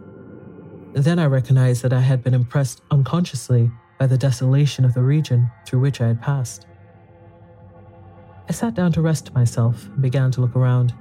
Then 0.92 1.18
I 1.18 1.26
recognized 1.26 1.82
that 1.82 1.92
I 1.92 2.00
had 2.00 2.22
been 2.22 2.34
impressed 2.34 2.82
unconsciously 2.90 3.70
by 3.98 4.06
the 4.06 4.18
desolation 4.18 4.84
of 4.84 4.94
the 4.94 5.02
region 5.02 5.50
through 5.66 5.80
which 5.80 6.00
I 6.00 6.08
had 6.08 6.20
passed. 6.20 6.66
I 8.48 8.52
sat 8.52 8.74
down 8.74 8.92
to 8.92 9.02
rest 9.02 9.34
myself 9.34 9.86
and 9.86 10.02
began 10.02 10.30
to 10.32 10.40
look 10.40 10.54
around. 10.54 10.94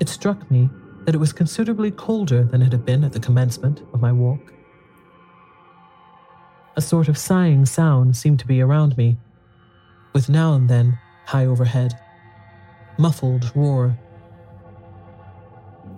It 0.00 0.08
struck 0.08 0.50
me 0.50 0.70
that 1.04 1.14
it 1.14 1.18
was 1.18 1.32
considerably 1.32 1.90
colder 1.90 2.44
than 2.44 2.62
it 2.62 2.72
had 2.72 2.84
been 2.84 3.04
at 3.04 3.12
the 3.12 3.20
commencement 3.20 3.82
of 3.92 4.00
my 4.00 4.12
walk. 4.12 4.52
A 6.76 6.80
sort 6.80 7.08
of 7.08 7.18
sighing 7.18 7.66
sound 7.66 8.16
seemed 8.16 8.38
to 8.38 8.46
be 8.46 8.60
around 8.60 8.96
me, 8.96 9.18
with 10.12 10.28
now 10.28 10.54
and 10.54 10.68
then, 10.68 10.98
high 11.26 11.46
overhead, 11.46 11.98
muffled 12.98 13.50
roar 13.54 13.98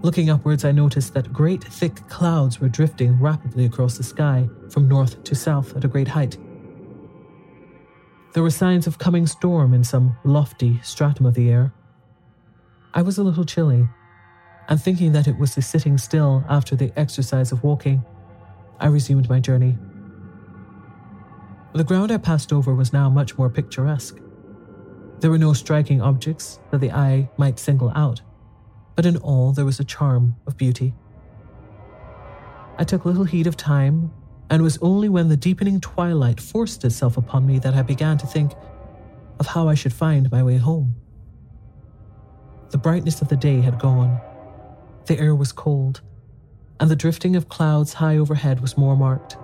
Looking 0.02 0.30
upwards, 0.30 0.64
I 0.64 0.73
noticed 0.73 1.12
that 1.12 1.33
great 1.33 1.62
thick 1.62 2.09
clouds 2.09 2.59
were 2.59 2.71
drifting 2.71 3.21
rapidly 3.21 3.66
across 3.66 3.99
the 3.99 4.02
sky 4.02 4.49
from 4.71 4.88
north 4.88 5.23
to 5.25 5.35
south 5.35 5.76
at 5.76 5.85
a 5.85 5.88
great 5.88 6.09
height. 6.09 6.38
There 8.33 8.42
were 8.42 8.50
signs 8.50 8.87
of 8.87 8.99
coming 8.99 9.26
storm 9.26 9.75
in 9.75 9.85
some 9.85 10.16
lofty 10.25 10.80
stratum 10.83 11.26
of 11.26 11.35
the 11.35 11.50
air. 11.50 11.75
I 12.95 13.02
was 13.02 13.19
a 13.19 13.23
little 13.23 13.45
chilly, 13.45 13.88
and 14.69 14.80
thinking 14.80 15.12
that 15.12 15.28
it 15.28 15.38
was 15.38 15.54
the 15.54 15.62
sitting 15.62 15.99
still 15.99 16.45
after 16.49 16.76
the 16.76 16.92
exercise 16.97 17.52
of 17.52 17.62
walking, 17.62 18.02
I 18.78 18.87
resumed 18.87 19.28
my 19.28 19.38
journey. 19.38 19.76
The 21.75 21.85
ground 21.85 22.11
I 22.11 22.16
passed 22.16 22.54
over 22.54 22.75
was 22.75 22.92
now 22.92 23.11
much 23.11 23.37
more 23.37 23.50
picturesque. 23.50 24.19
There 25.19 25.30
were 25.30 25.38
no 25.38 25.52
striking 25.52 26.00
objects 26.00 26.59
that 26.71 26.80
the 26.80 26.92
eye 26.92 27.28
might 27.37 27.59
single 27.59 27.92
out, 27.95 28.23
but 29.00 29.07
in 29.07 29.16
all 29.16 29.50
there 29.52 29.64
was 29.64 29.80
a 29.80 29.85
charm 29.85 30.37
of 30.47 30.59
beauty. 30.59 30.92
I 32.76 32.85
took 32.85 33.07
little 33.07 33.25
heed 33.25 33.47
of 33.47 33.57
time, 33.57 34.12
and 34.50 34.61
it 34.61 34.62
was 34.62 34.76
only 34.83 35.09
when 35.09 35.30
the 35.30 35.38
deepening 35.38 35.80
twilight 35.80 36.38
forced 36.38 36.85
itself 36.85 37.16
upon 37.16 37.47
me 37.47 37.59
that 37.61 37.73
I 37.73 37.80
began 37.80 38.19
to 38.19 38.26
think 38.26 38.52
of 39.38 39.47
how 39.47 39.69
I 39.69 39.75
should 39.75 39.95
find 39.95 40.30
my 40.30 40.42
way 40.42 40.59
home. 40.59 40.97
The 42.73 42.76
brightness 42.76 43.23
of 43.23 43.28
the 43.28 43.38
day 43.38 43.62
had 43.62 43.78
gone. 43.78 44.21
The 45.07 45.19
air 45.19 45.35
was 45.35 45.50
cold, 45.50 46.02
and 46.78 46.90
the 46.90 46.95
drifting 46.95 47.37
of 47.37 47.49
clouds 47.49 47.95
high 47.95 48.19
overhead 48.19 48.61
was 48.61 48.76
more 48.76 48.99
marked. 48.99 49.38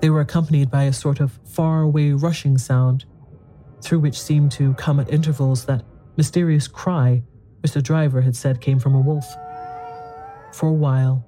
They 0.00 0.10
were 0.10 0.20
accompanied 0.20 0.68
by 0.68 0.82
a 0.82 0.92
sort 0.92 1.20
of 1.20 1.38
far-away 1.44 2.10
rushing 2.10 2.58
sound, 2.58 3.04
through 3.82 4.00
which 4.00 4.20
seemed 4.20 4.50
to 4.58 4.74
come 4.74 4.98
at 4.98 5.12
intervals 5.12 5.64
that 5.66 5.84
mysterious 6.16 6.66
cry 6.66 7.22
which 7.64 7.72
the 7.72 7.80
driver 7.80 8.20
had 8.20 8.36
said 8.36 8.60
came 8.60 8.78
from 8.78 8.94
a 8.94 9.00
wolf. 9.00 9.24
For 10.52 10.68
a 10.68 10.72
while, 10.72 11.24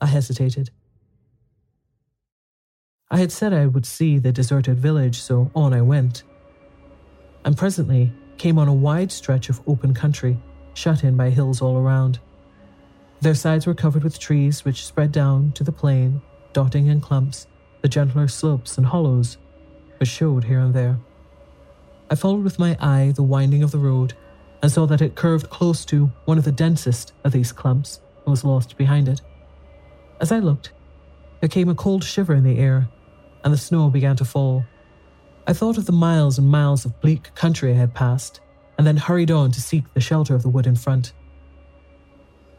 I 0.00 0.06
hesitated. 0.06 0.70
I 3.10 3.18
had 3.18 3.30
said 3.30 3.52
I 3.52 3.66
would 3.66 3.84
see 3.84 4.18
the 4.18 4.32
deserted 4.32 4.78
village, 4.78 5.20
so 5.20 5.50
on 5.54 5.74
I 5.74 5.82
went. 5.82 6.22
And 7.44 7.58
presently 7.58 8.10
came 8.38 8.58
on 8.58 8.68
a 8.68 8.74
wide 8.74 9.12
stretch 9.12 9.50
of 9.50 9.60
open 9.68 9.92
country, 9.92 10.38
shut 10.72 11.04
in 11.04 11.14
by 11.14 11.28
hills 11.28 11.60
all 11.60 11.76
around. 11.76 12.20
Their 13.20 13.34
sides 13.34 13.66
were 13.66 13.74
covered 13.74 14.02
with 14.02 14.18
trees 14.18 14.64
which 14.64 14.86
spread 14.86 15.12
down 15.12 15.52
to 15.52 15.62
the 15.62 15.72
plain, 15.72 16.22
dotting 16.54 16.86
in 16.86 17.02
clumps 17.02 17.48
the 17.82 17.88
gentler 17.88 18.28
slopes 18.28 18.78
and 18.78 18.86
hollows 18.86 19.36
which 19.98 20.08
showed 20.08 20.44
here 20.44 20.60
and 20.60 20.72
there. 20.72 20.98
I 22.10 22.14
followed 22.14 22.44
with 22.44 22.58
my 22.58 22.78
eye 22.80 23.12
the 23.14 23.22
winding 23.22 23.62
of 23.62 23.72
the 23.72 23.78
road 23.78 24.14
and 24.66 24.72
saw 24.72 24.84
that 24.84 25.00
it 25.00 25.14
curved 25.14 25.48
close 25.48 25.84
to 25.84 26.10
one 26.24 26.38
of 26.38 26.44
the 26.44 26.50
densest 26.50 27.12
of 27.22 27.30
these 27.30 27.52
clumps 27.52 28.00
and 28.24 28.32
was 28.32 28.42
lost 28.42 28.76
behind 28.76 29.08
it. 29.08 29.20
As 30.20 30.32
I 30.32 30.40
looked, 30.40 30.72
there 31.38 31.48
came 31.48 31.68
a 31.68 31.74
cold 31.76 32.02
shiver 32.02 32.34
in 32.34 32.42
the 32.42 32.58
air, 32.58 32.88
and 33.44 33.54
the 33.54 33.58
snow 33.58 33.90
began 33.90 34.16
to 34.16 34.24
fall. 34.24 34.64
I 35.46 35.52
thought 35.52 35.78
of 35.78 35.86
the 35.86 35.92
miles 35.92 36.36
and 36.36 36.48
miles 36.48 36.84
of 36.84 37.00
bleak 37.00 37.32
country 37.36 37.70
I 37.70 37.76
had 37.76 37.94
passed, 37.94 38.40
and 38.76 38.84
then 38.84 38.96
hurried 38.96 39.30
on 39.30 39.52
to 39.52 39.60
seek 39.60 39.94
the 39.94 40.00
shelter 40.00 40.34
of 40.34 40.42
the 40.42 40.48
wood 40.48 40.66
in 40.66 40.74
front. 40.74 41.12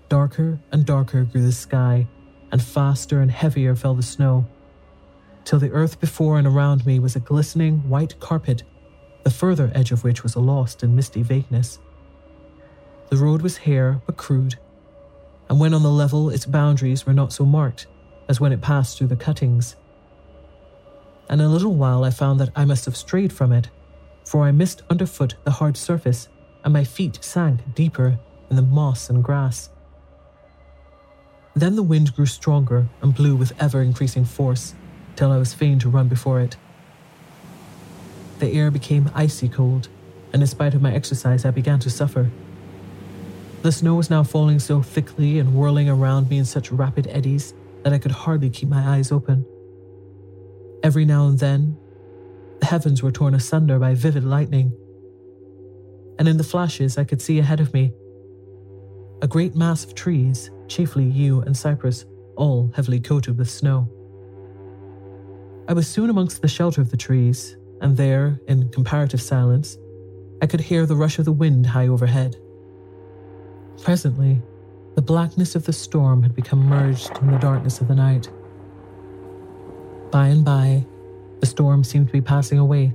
Darker 0.07 0.61
and 0.71 0.85
darker 0.85 1.25
grew 1.25 1.41
the 1.41 1.51
sky, 1.51 2.07
and 2.53 2.61
faster 2.61 3.19
and 3.19 3.29
heavier 3.29 3.75
fell 3.75 3.95
the 3.95 4.01
snow 4.01 4.47
till 5.43 5.59
the 5.59 5.71
earth 5.71 5.99
before 5.99 6.37
and 6.37 6.47
around 6.47 6.85
me 6.85 6.99
was 6.99 7.17
a 7.17 7.19
glistening 7.19 7.79
white 7.89 8.17
carpet, 8.21 8.63
the 9.23 9.29
further 9.29 9.69
edge 9.75 9.91
of 9.91 10.05
which 10.05 10.23
was 10.23 10.37
lost 10.37 10.83
in 10.83 10.95
misty 10.95 11.21
vagueness. 11.21 11.79
The 13.09 13.17
road 13.17 13.41
was 13.41 13.59
bare 13.59 14.01
but 14.05 14.17
crude, 14.17 14.55
and 15.49 15.59
when 15.59 15.73
on 15.73 15.83
the 15.83 15.91
level, 15.91 16.29
its 16.29 16.45
boundaries 16.45 17.05
were 17.05 17.13
not 17.13 17.31
so 17.31 17.45
marked 17.45 17.87
as 18.27 18.41
when 18.41 18.51
it 18.51 18.61
passed 18.61 18.97
through 18.97 19.07
the 19.07 19.15
cuttings. 19.15 19.77
And 21.29 21.39
in 21.39 21.47
a 21.47 21.49
little 21.49 21.73
while, 21.73 22.03
I 22.03 22.09
found 22.09 22.39
that 22.39 22.51
I 22.55 22.65
must 22.65 22.85
have 22.85 22.97
strayed 22.97 23.31
from 23.31 23.53
it, 23.53 23.69
for 24.25 24.43
I 24.43 24.51
missed 24.51 24.83
underfoot 24.89 25.35
the 25.45 25.51
hard 25.51 25.77
surface, 25.77 26.27
and 26.63 26.73
my 26.73 26.83
feet 26.83 27.23
sank 27.23 27.73
deeper 27.73 28.19
in 28.49 28.57
the 28.57 28.61
moss 28.61 29.09
and 29.09 29.23
grass. 29.23 29.69
Then 31.55 31.75
the 31.75 31.83
wind 31.83 32.13
grew 32.13 32.25
stronger 32.25 32.87
and 33.01 33.15
blew 33.15 33.35
with 33.35 33.53
ever 33.59 33.81
increasing 33.81 34.25
force 34.25 34.75
till 35.15 35.31
I 35.31 35.37
was 35.37 35.53
fain 35.53 35.79
to 35.79 35.89
run 35.89 36.07
before 36.09 36.41
it. 36.41 36.57
The 38.39 38.51
air 38.51 38.69
became 38.69 39.09
icy 39.15 39.47
cold, 39.47 39.87
and 40.33 40.41
in 40.41 40.47
spite 40.47 40.75
of 40.75 40.81
my 40.81 40.93
exercise, 40.93 41.45
I 41.45 41.51
began 41.51 41.79
to 41.79 41.89
suffer. 41.89 42.29
The 43.67 43.73
snow 43.73 43.95
was 43.95 44.09
now 44.09 44.23
falling 44.23 44.59
so 44.59 44.81
thickly 44.81 45.39
and 45.39 45.53
whirling 45.53 45.89
around 45.89 46.29
me 46.29 46.37
in 46.37 46.45
such 46.45 46.71
rapid 46.71 47.05
eddies 47.07 47.53
that 47.83 47.91
I 47.91 47.97
could 47.97 48.13
hardly 48.13 48.49
keep 48.49 48.69
my 48.69 48.95
eyes 48.95 49.11
open. 49.11 49.45
Every 50.83 51.03
now 51.03 51.27
and 51.27 51.37
then, 51.37 51.77
the 52.61 52.65
heavens 52.65 53.03
were 53.03 53.11
torn 53.11 53.33
asunder 53.33 53.77
by 53.77 53.93
vivid 53.93 54.23
lightning, 54.23 54.71
and 56.17 56.29
in 56.29 56.37
the 56.37 56.45
flashes 56.45 56.97
I 56.97 57.03
could 57.03 57.21
see 57.21 57.39
ahead 57.39 57.59
of 57.59 57.73
me 57.73 57.91
a 59.21 59.27
great 59.27 59.53
mass 59.53 59.83
of 59.83 59.95
trees, 59.95 60.49
chiefly 60.69 61.03
yew 61.03 61.41
and 61.41 61.57
cypress, 61.57 62.05
all 62.37 62.71
heavily 62.73 63.01
coated 63.01 63.37
with 63.37 63.49
snow. 63.49 63.89
I 65.67 65.73
was 65.73 65.89
soon 65.89 66.09
amongst 66.09 66.41
the 66.41 66.47
shelter 66.47 66.79
of 66.79 66.89
the 66.89 66.95
trees, 66.95 67.57
and 67.81 67.97
there, 67.97 68.39
in 68.47 68.69
comparative 68.69 69.21
silence, 69.21 69.77
I 70.41 70.45
could 70.45 70.61
hear 70.61 70.85
the 70.85 70.95
rush 70.95 71.19
of 71.19 71.25
the 71.25 71.33
wind 71.33 71.65
high 71.65 71.89
overhead. 71.89 72.37
Presently, 73.83 74.41
the 74.95 75.01
blackness 75.01 75.55
of 75.55 75.65
the 75.65 75.73
storm 75.73 76.23
had 76.23 76.35
become 76.35 76.65
merged 76.65 77.15
in 77.21 77.31
the 77.31 77.37
darkness 77.37 77.79
of 77.79 77.87
the 77.87 77.95
night. 77.95 78.29
By 80.11 80.27
and 80.27 80.43
by, 80.43 80.85
the 81.39 81.45
storm 81.45 81.83
seemed 81.83 82.07
to 82.07 82.13
be 82.13 82.21
passing 82.21 82.59
away, 82.59 82.93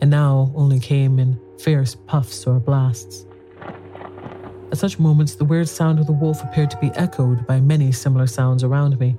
and 0.00 0.10
now 0.10 0.50
only 0.54 0.80
came 0.80 1.18
in 1.18 1.38
fierce 1.58 1.94
puffs 1.94 2.46
or 2.46 2.58
blasts. 2.58 3.26
At 4.70 4.78
such 4.78 4.98
moments, 4.98 5.34
the 5.34 5.44
weird 5.44 5.68
sound 5.68 5.98
of 5.98 6.06
the 6.06 6.12
wolf 6.12 6.42
appeared 6.42 6.70
to 6.70 6.78
be 6.78 6.90
echoed 6.94 7.46
by 7.46 7.60
many 7.60 7.92
similar 7.92 8.26
sounds 8.26 8.64
around 8.64 8.98
me. 8.98 9.16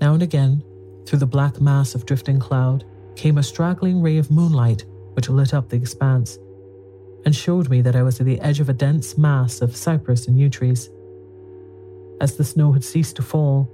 Now 0.00 0.14
and 0.14 0.22
again, 0.22 0.62
through 1.06 1.18
the 1.18 1.26
black 1.26 1.60
mass 1.60 1.94
of 1.94 2.06
drifting 2.06 2.38
cloud 2.38 2.84
came 3.16 3.38
a 3.38 3.42
straggling 3.42 4.00
ray 4.00 4.18
of 4.18 4.30
moonlight 4.30 4.84
which 5.14 5.28
lit 5.28 5.54
up 5.54 5.68
the 5.68 5.76
expanse 5.76 6.38
and 7.28 7.36
showed 7.36 7.68
me 7.68 7.82
that 7.82 7.94
I 7.94 8.02
was 8.02 8.18
at 8.20 8.24
the 8.24 8.40
edge 8.40 8.58
of 8.58 8.70
a 8.70 8.72
dense 8.72 9.18
mass 9.18 9.60
of 9.60 9.76
cypress 9.76 10.26
and 10.28 10.38
yew 10.38 10.48
trees. 10.48 10.88
As 12.22 12.38
the 12.38 12.42
snow 12.42 12.72
had 12.72 12.82
ceased 12.82 13.16
to 13.16 13.22
fall, 13.22 13.70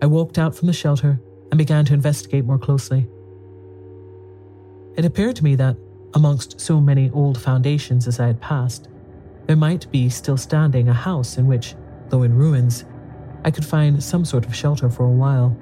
I 0.00 0.06
walked 0.06 0.38
out 0.38 0.54
from 0.54 0.68
the 0.68 0.72
shelter 0.72 1.20
and 1.50 1.58
began 1.58 1.84
to 1.86 1.94
investigate 1.94 2.44
more 2.44 2.60
closely. 2.60 3.08
It 4.96 5.04
appeared 5.04 5.34
to 5.34 5.42
me 5.42 5.56
that, 5.56 5.76
amongst 6.14 6.60
so 6.60 6.80
many 6.80 7.10
old 7.10 7.42
foundations 7.42 8.06
as 8.06 8.20
I 8.20 8.28
had 8.28 8.40
passed, 8.40 8.88
there 9.48 9.56
might 9.56 9.90
be 9.90 10.08
still 10.08 10.36
standing 10.36 10.88
a 10.88 10.94
house 10.94 11.38
in 11.38 11.48
which, 11.48 11.74
though 12.08 12.22
in 12.22 12.36
ruins, 12.36 12.84
I 13.44 13.50
could 13.50 13.64
find 13.64 14.00
some 14.00 14.24
sort 14.24 14.46
of 14.46 14.54
shelter 14.54 14.88
for 14.88 15.06
a 15.06 15.18
while. 15.24 15.56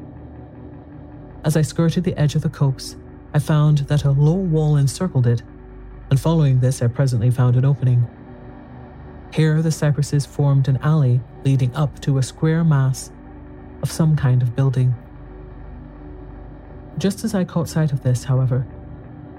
As 1.42 1.56
I 1.56 1.62
skirted 1.62 2.04
the 2.04 2.18
edge 2.20 2.34
of 2.34 2.42
the 2.42 2.50
copse, 2.50 2.96
I 3.32 3.38
found 3.38 3.78
that 3.88 4.04
a 4.04 4.10
low 4.10 4.34
wall 4.34 4.76
encircled 4.76 5.26
it, 5.26 5.42
and 6.10 6.20
following 6.20 6.60
this, 6.60 6.82
I 6.82 6.88
presently 6.88 7.30
found 7.30 7.56
an 7.56 7.64
opening. 7.64 8.08
Here, 9.32 9.62
the 9.62 9.70
cypresses 9.70 10.26
formed 10.26 10.66
an 10.66 10.78
alley 10.78 11.20
leading 11.44 11.74
up 11.74 12.00
to 12.00 12.18
a 12.18 12.22
square 12.22 12.64
mass 12.64 13.12
of 13.82 13.90
some 13.90 14.16
kind 14.16 14.42
of 14.42 14.56
building. 14.56 14.94
Just 16.98 17.22
as 17.22 17.34
I 17.34 17.44
caught 17.44 17.68
sight 17.68 17.92
of 17.92 18.02
this, 18.02 18.24
however, 18.24 18.66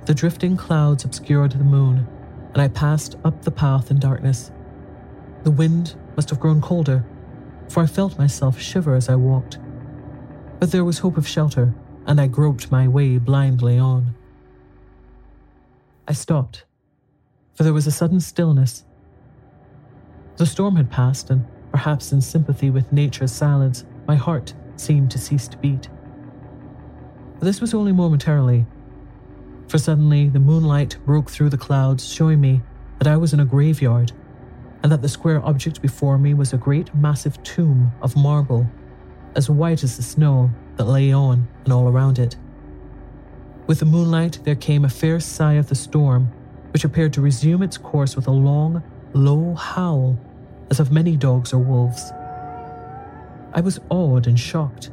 the 0.05 0.13
drifting 0.13 0.55
clouds 0.57 1.03
obscured 1.03 1.51
the 1.51 1.63
moon, 1.63 2.07
and 2.53 2.61
I 2.61 2.69
passed 2.69 3.17
up 3.23 3.43
the 3.43 3.51
path 3.51 3.91
in 3.91 3.99
darkness. 3.99 4.51
The 5.43 5.51
wind 5.51 5.95
must 6.15 6.29
have 6.29 6.39
grown 6.39 6.61
colder, 6.61 7.05
for 7.69 7.83
I 7.83 7.85
felt 7.85 8.17
myself 8.17 8.59
shiver 8.59 8.95
as 8.95 9.09
I 9.09 9.15
walked. 9.15 9.59
But 10.59 10.71
there 10.71 10.85
was 10.85 10.99
hope 10.99 11.17
of 11.17 11.27
shelter, 11.27 11.73
and 12.07 12.19
I 12.19 12.27
groped 12.27 12.71
my 12.71 12.87
way 12.87 13.17
blindly 13.17 13.77
on. 13.77 14.15
I 16.07 16.13
stopped, 16.13 16.65
for 17.53 17.63
there 17.63 17.73
was 17.73 17.87
a 17.87 17.91
sudden 17.91 18.19
stillness. 18.19 18.83
The 20.37 20.45
storm 20.45 20.75
had 20.75 20.89
passed, 20.89 21.29
and 21.29 21.45
perhaps 21.71 22.11
in 22.11 22.21
sympathy 22.21 22.69
with 22.69 22.91
nature's 22.91 23.31
silence, 23.31 23.85
my 24.07 24.15
heart 24.15 24.53
seemed 24.77 25.11
to 25.11 25.19
cease 25.19 25.47
to 25.49 25.57
beat. 25.57 25.89
But 27.39 27.45
this 27.45 27.61
was 27.61 27.73
only 27.73 27.91
momentarily, 27.91 28.65
for 29.67 29.77
suddenly 29.77 30.29
the 30.29 30.39
moonlight 30.39 30.97
broke 31.05 31.29
through 31.29 31.49
the 31.49 31.57
clouds, 31.57 32.07
showing 32.07 32.41
me 32.41 32.61
that 32.97 33.07
I 33.07 33.17
was 33.17 33.33
in 33.33 33.39
a 33.39 33.45
graveyard, 33.45 34.11
and 34.83 34.91
that 34.91 35.01
the 35.01 35.09
square 35.09 35.45
object 35.45 35.81
before 35.81 36.17
me 36.17 36.33
was 36.33 36.53
a 36.53 36.57
great 36.57 36.93
massive 36.95 37.41
tomb 37.43 37.91
of 38.01 38.15
marble, 38.15 38.67
as 39.35 39.49
white 39.49 39.83
as 39.83 39.97
the 39.97 40.03
snow 40.03 40.49
that 40.75 40.85
lay 40.85 41.11
on 41.11 41.47
and 41.63 41.71
all 41.71 41.87
around 41.87 42.19
it. 42.19 42.35
With 43.71 43.79
the 43.79 43.85
moonlight, 43.85 44.39
there 44.43 44.55
came 44.55 44.83
a 44.83 44.89
fair 44.89 45.21
sigh 45.21 45.53
of 45.53 45.69
the 45.69 45.75
storm, 45.75 46.29
which 46.73 46.83
appeared 46.83 47.13
to 47.13 47.21
resume 47.21 47.63
its 47.63 47.77
course 47.77 48.17
with 48.17 48.27
a 48.27 48.31
long, 48.31 48.83
low 49.13 49.55
howl, 49.55 50.19
as 50.69 50.81
of 50.81 50.91
many 50.91 51.15
dogs 51.15 51.53
or 51.53 51.59
wolves. 51.59 52.11
I 53.53 53.61
was 53.61 53.79
awed 53.87 54.27
and 54.27 54.37
shocked, 54.37 54.91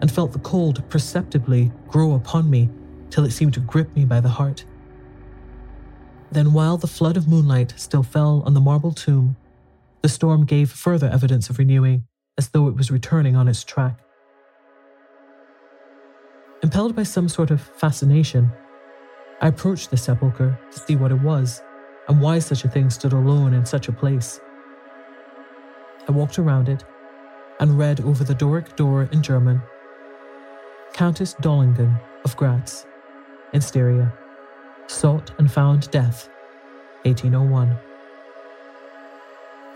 and 0.00 0.12
felt 0.12 0.30
the 0.30 0.38
cold 0.38 0.88
perceptibly 0.88 1.72
grow 1.88 2.14
upon 2.14 2.48
me 2.48 2.68
till 3.10 3.24
it 3.24 3.32
seemed 3.32 3.54
to 3.54 3.60
grip 3.60 3.96
me 3.96 4.04
by 4.04 4.20
the 4.20 4.28
heart. 4.28 4.64
Then, 6.30 6.52
while 6.52 6.76
the 6.76 6.86
flood 6.86 7.16
of 7.16 7.26
moonlight 7.26 7.74
still 7.76 8.04
fell 8.04 8.44
on 8.46 8.54
the 8.54 8.60
marble 8.60 8.92
tomb, 8.92 9.34
the 10.02 10.08
storm 10.08 10.44
gave 10.44 10.70
further 10.70 11.08
evidence 11.08 11.50
of 11.50 11.58
renewing, 11.58 12.04
as 12.38 12.50
though 12.50 12.68
it 12.68 12.76
was 12.76 12.92
returning 12.92 13.34
on 13.34 13.48
its 13.48 13.64
track. 13.64 14.03
Impelled 16.64 16.96
by 16.96 17.02
some 17.02 17.28
sort 17.28 17.50
of 17.50 17.60
fascination, 17.60 18.50
I 19.42 19.48
approached 19.48 19.90
the 19.90 19.98
sepulchre 19.98 20.58
to 20.72 20.78
see 20.78 20.96
what 20.96 21.12
it 21.12 21.20
was 21.20 21.62
and 22.08 22.22
why 22.22 22.38
such 22.38 22.64
a 22.64 22.70
thing 22.70 22.88
stood 22.88 23.12
alone 23.12 23.52
in 23.52 23.66
such 23.66 23.88
a 23.88 23.92
place. 23.92 24.40
I 26.08 26.12
walked 26.12 26.38
around 26.38 26.70
it 26.70 26.82
and 27.60 27.78
read 27.78 28.00
over 28.00 28.24
the 28.24 28.34
Doric 28.34 28.76
door 28.76 29.10
in 29.12 29.22
German 29.22 29.60
Countess 30.94 31.34
Dolingen 31.34 32.00
of 32.24 32.34
Graz, 32.34 32.86
in 33.52 33.60
Styria, 33.60 34.10
sought 34.86 35.32
and 35.38 35.52
found 35.52 35.90
death, 35.90 36.30
1801. 37.02 37.76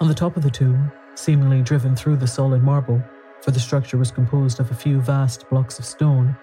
On 0.01 0.09
the 0.09 0.14
top 0.14 0.38
of 0.38 0.42
the 0.42 0.51
tomb, 0.51 0.90
seemingly 1.16 1.61
driven 1.61 1.94
through 1.94 2.16
the 2.16 2.27
solid 2.27 2.62
marble, 2.62 3.03
for 3.42 3.51
the 3.51 3.61
structure 3.61 3.98
was 3.98 4.11
composed 4.11 4.59
of 4.59 4.70
a 4.70 4.74
few 4.74 5.03
vast 5.03 5.46
blocks 5.51 5.79
of 5.79 5.85
stone, 5.85 6.35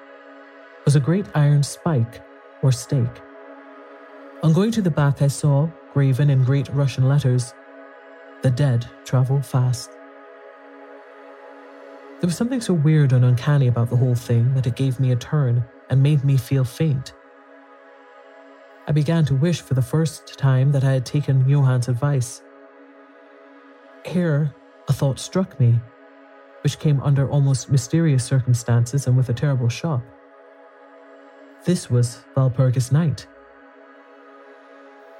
was 0.85 0.95
a 0.95 0.99
great 0.99 1.25
iron 1.33 1.63
spike 1.63 2.21
or 2.61 2.71
stake. 2.71 3.21
On 4.43 4.53
going 4.53 4.71
to 4.71 4.81
the 4.83 4.91
back, 4.91 5.23
I 5.23 5.27
saw, 5.27 5.67
graven 5.93 6.29
in 6.29 6.43
great 6.43 6.69
Russian 6.69 7.09
letters, 7.09 7.53
The 8.43 8.51
dead 8.51 8.87
travel 9.03 9.41
fast. 9.41 9.89
There 12.19 12.27
was 12.27 12.37
something 12.37 12.61
so 12.61 12.75
weird 12.75 13.11
and 13.11 13.25
uncanny 13.25 13.67
about 13.67 13.89
the 13.89 13.97
whole 13.97 14.13
thing 14.13 14.53
that 14.53 14.67
it 14.67 14.75
gave 14.75 14.99
me 14.99 15.11
a 15.11 15.15
turn 15.15 15.65
and 15.89 16.03
made 16.03 16.23
me 16.23 16.37
feel 16.37 16.63
faint. 16.63 17.13
I 18.87 18.91
began 18.91 19.25
to 19.25 19.35
wish 19.35 19.61
for 19.61 19.73
the 19.73 19.81
first 19.81 20.37
time 20.37 20.71
that 20.73 20.83
I 20.83 20.91
had 20.91 21.05
taken 21.05 21.49
Johann's 21.49 21.87
advice. 21.87 22.43
Here, 24.05 24.53
a 24.87 24.93
thought 24.93 25.17
struck 25.17 25.59
me, 25.59 25.79
which 26.61 26.77
came 26.77 27.01
under 27.01 27.27
almost 27.27 27.71
mysterious 27.71 28.23
circumstances 28.23 29.07
and 29.07 29.17
with 29.17 29.29
a 29.29 29.33
terrible 29.33 29.69
shock. 29.69 30.03
This 31.65 31.89
was 31.89 32.19
Walpurgis 32.37 32.91
Night. 32.91 33.25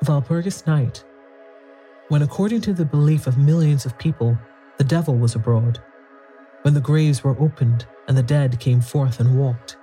Walpurgis 0.04 0.68
Night, 0.68 1.04
when 2.10 2.22
according 2.22 2.62
to 2.62 2.74
the 2.74 2.86
belief 2.86 3.26
of 3.26 3.40
millions 3.40 3.84
of 3.84 3.98
people, 3.98 4.38
the 4.78 4.84
devil 4.84 5.16
was 5.16 5.34
abroad, 5.34 5.80
when 6.62 6.76
the 6.76 6.82
graves 6.82 7.24
were 7.24 7.36
opened 7.40 7.88
and 8.08 8.16
the 8.16 8.22
dead 8.22 8.60
came 8.60 8.80
forth 8.80 9.20
and 9.20 9.40
walked, 9.40 9.78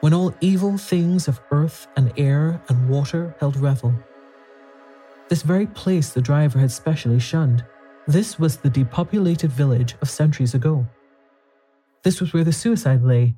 when 0.00 0.12
all 0.12 0.34
evil 0.42 0.76
things 0.76 1.26
of 1.26 1.40
earth 1.50 1.86
and 1.96 2.12
air 2.18 2.60
and 2.68 2.90
water 2.90 3.34
held 3.40 3.56
revel. 3.56 3.94
This 5.30 5.40
very 5.40 5.66
place 5.68 6.10
the 6.10 6.20
driver 6.20 6.58
had 6.58 6.70
specially 6.70 7.18
shunned. 7.18 7.64
This 8.06 8.38
was 8.38 8.58
the 8.58 8.68
depopulated 8.68 9.50
village 9.50 9.94
of 10.02 10.10
centuries 10.10 10.52
ago. 10.52 10.86
This 12.02 12.20
was 12.20 12.34
where 12.34 12.44
the 12.44 12.52
suicide 12.52 13.02
lay. 13.02 13.36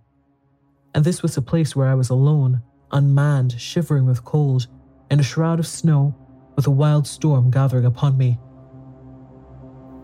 And 0.95 1.05
this 1.05 1.23
was 1.23 1.35
the 1.35 1.43
place 1.43 1.75
where 1.75 1.89
I 1.89 1.95
was 1.95 2.11
alone, 2.11 2.63
unmanned, 2.91 3.61
shivering 3.61 4.07
with 4.07 4.25
cold, 4.25 4.67
in 5.11 5.21
a 5.21 5.23
shroud 5.23 5.59
of 5.59 5.67
snow, 5.67 6.15
with 6.57 6.67
a 6.67 6.71
wild 6.71 7.07
storm 7.07 7.51
gathering 7.51 7.87
upon 7.87 8.17
me. 8.17 8.39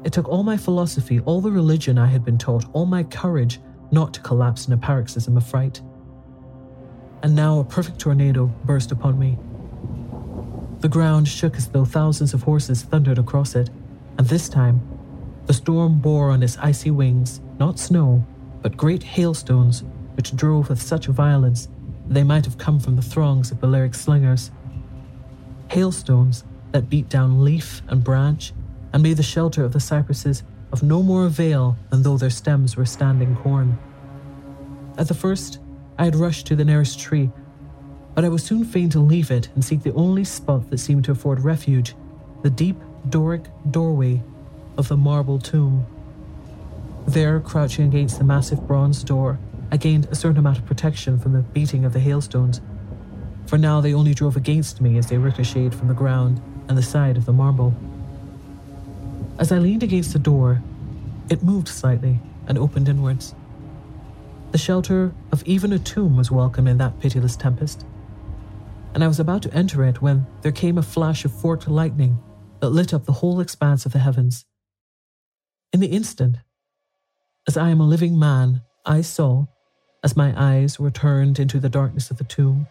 It 0.04 0.12
took 0.12 0.28
all 0.28 0.42
my 0.42 0.56
philosophy, 0.56 1.20
all 1.20 1.40
the 1.40 1.50
religion 1.50 1.98
I 1.98 2.06
had 2.06 2.24
been 2.24 2.38
taught, 2.38 2.64
all 2.72 2.86
my 2.86 3.02
courage 3.02 3.60
not 3.90 4.14
to 4.14 4.20
collapse 4.20 4.66
in 4.66 4.72
a 4.72 4.78
paroxysm 4.78 5.36
of 5.36 5.46
fright 5.46 5.82
and 7.22 7.34
now 7.34 7.58
a 7.58 7.64
perfect 7.64 7.98
tornado 7.98 8.46
burst 8.64 8.92
upon 8.92 9.18
me. 9.18 9.38
The 10.80 10.88
ground 10.88 11.26
shook 11.26 11.56
as 11.56 11.68
though 11.68 11.84
thousands 11.84 12.34
of 12.34 12.42
horses 12.42 12.82
thundered 12.82 13.18
across 13.18 13.54
it, 13.56 13.70
and 14.16 14.26
this 14.26 14.48
time, 14.48 14.80
the 15.46 15.54
storm 15.54 15.98
bore 15.98 16.30
on 16.30 16.42
its 16.42 16.58
icy 16.58 16.90
wings 16.90 17.40
not 17.58 17.78
snow, 17.78 18.24
but 18.62 18.76
great 18.76 19.02
hailstones 19.02 19.82
which 20.18 20.34
drove 20.34 20.68
with 20.68 20.82
such 20.82 21.06
violence 21.06 21.68
they 22.08 22.24
might 22.24 22.44
have 22.44 22.58
come 22.58 22.80
from 22.80 22.96
the 22.96 23.02
throngs 23.02 23.52
of 23.52 23.60
Balearic 23.60 23.94
slingers. 23.94 24.50
Hailstones 25.68 26.42
that 26.72 26.90
beat 26.90 27.08
down 27.08 27.44
leaf 27.44 27.82
and 27.86 28.02
branch 28.02 28.52
and 28.92 29.00
made 29.00 29.16
the 29.16 29.22
shelter 29.22 29.64
of 29.64 29.72
the 29.72 29.78
cypresses 29.78 30.42
of 30.72 30.82
no 30.82 31.04
more 31.04 31.24
avail 31.24 31.76
than 31.90 32.02
though 32.02 32.16
their 32.16 32.30
stems 32.30 32.76
were 32.76 32.84
standing 32.84 33.36
corn. 33.36 33.78
At 34.98 35.06
the 35.06 35.14
first, 35.14 35.60
I 35.98 36.06
had 36.06 36.16
rushed 36.16 36.48
to 36.48 36.56
the 36.56 36.64
nearest 36.64 36.98
tree, 36.98 37.30
but 38.16 38.24
I 38.24 38.28
was 38.28 38.42
soon 38.42 38.64
fain 38.64 38.90
to 38.90 38.98
leave 38.98 39.30
it 39.30 39.48
and 39.54 39.64
seek 39.64 39.84
the 39.84 39.94
only 39.94 40.24
spot 40.24 40.68
that 40.70 40.78
seemed 40.78 41.04
to 41.04 41.12
afford 41.12 41.44
refuge 41.44 41.94
the 42.42 42.50
deep 42.50 42.76
Doric 43.08 43.44
doorway 43.70 44.20
of 44.76 44.88
the 44.88 44.96
marble 44.96 45.38
tomb. 45.38 45.86
There, 47.06 47.38
crouching 47.38 47.86
against 47.86 48.18
the 48.18 48.24
massive 48.24 48.66
bronze 48.66 49.04
door, 49.04 49.38
I 49.70 49.76
gained 49.76 50.06
a 50.06 50.14
certain 50.14 50.38
amount 50.38 50.58
of 50.58 50.66
protection 50.66 51.18
from 51.18 51.32
the 51.32 51.40
beating 51.40 51.84
of 51.84 51.92
the 51.92 52.00
hailstones, 52.00 52.60
for 53.46 53.58
now 53.58 53.80
they 53.80 53.94
only 53.94 54.14
drove 54.14 54.36
against 54.36 54.80
me 54.80 54.98
as 54.98 55.06
they 55.06 55.18
ricocheted 55.18 55.74
from 55.74 55.88
the 55.88 55.94
ground 55.94 56.40
and 56.68 56.76
the 56.76 56.82
side 56.82 57.16
of 57.16 57.24
the 57.24 57.32
marble. 57.32 57.74
As 59.38 59.52
I 59.52 59.58
leaned 59.58 59.82
against 59.82 60.12
the 60.12 60.18
door, 60.18 60.62
it 61.30 61.42
moved 61.42 61.68
slightly 61.68 62.18
and 62.46 62.58
opened 62.58 62.88
inwards. 62.88 63.34
The 64.52 64.58
shelter 64.58 65.12
of 65.30 65.42
even 65.44 65.72
a 65.72 65.78
tomb 65.78 66.16
was 66.16 66.30
welcome 66.30 66.66
in 66.66 66.78
that 66.78 66.98
pitiless 67.00 67.36
tempest. 67.36 67.84
And 68.94 69.04
I 69.04 69.08
was 69.08 69.20
about 69.20 69.42
to 69.42 69.54
enter 69.54 69.84
it 69.84 70.00
when 70.00 70.26
there 70.40 70.52
came 70.52 70.78
a 70.78 70.82
flash 70.82 71.24
of 71.24 71.32
forked 71.32 71.68
lightning 71.68 72.18
that 72.60 72.70
lit 72.70 72.94
up 72.94 73.04
the 73.04 73.12
whole 73.12 73.40
expanse 73.40 73.84
of 73.84 73.92
the 73.92 73.98
heavens. 73.98 74.46
In 75.72 75.80
the 75.80 75.88
instant, 75.88 76.38
as 77.46 77.56
I 77.56 77.68
am 77.68 77.80
a 77.80 77.86
living 77.86 78.18
man, 78.18 78.62
I 78.84 79.02
saw, 79.02 79.46
as 80.02 80.16
my 80.16 80.32
eyes 80.36 80.78
were 80.78 80.90
turned 80.90 81.38
into 81.38 81.58
the 81.58 81.68
darkness 81.68 82.10
of 82.10 82.18
the 82.18 82.24
tomb, 82.24 82.66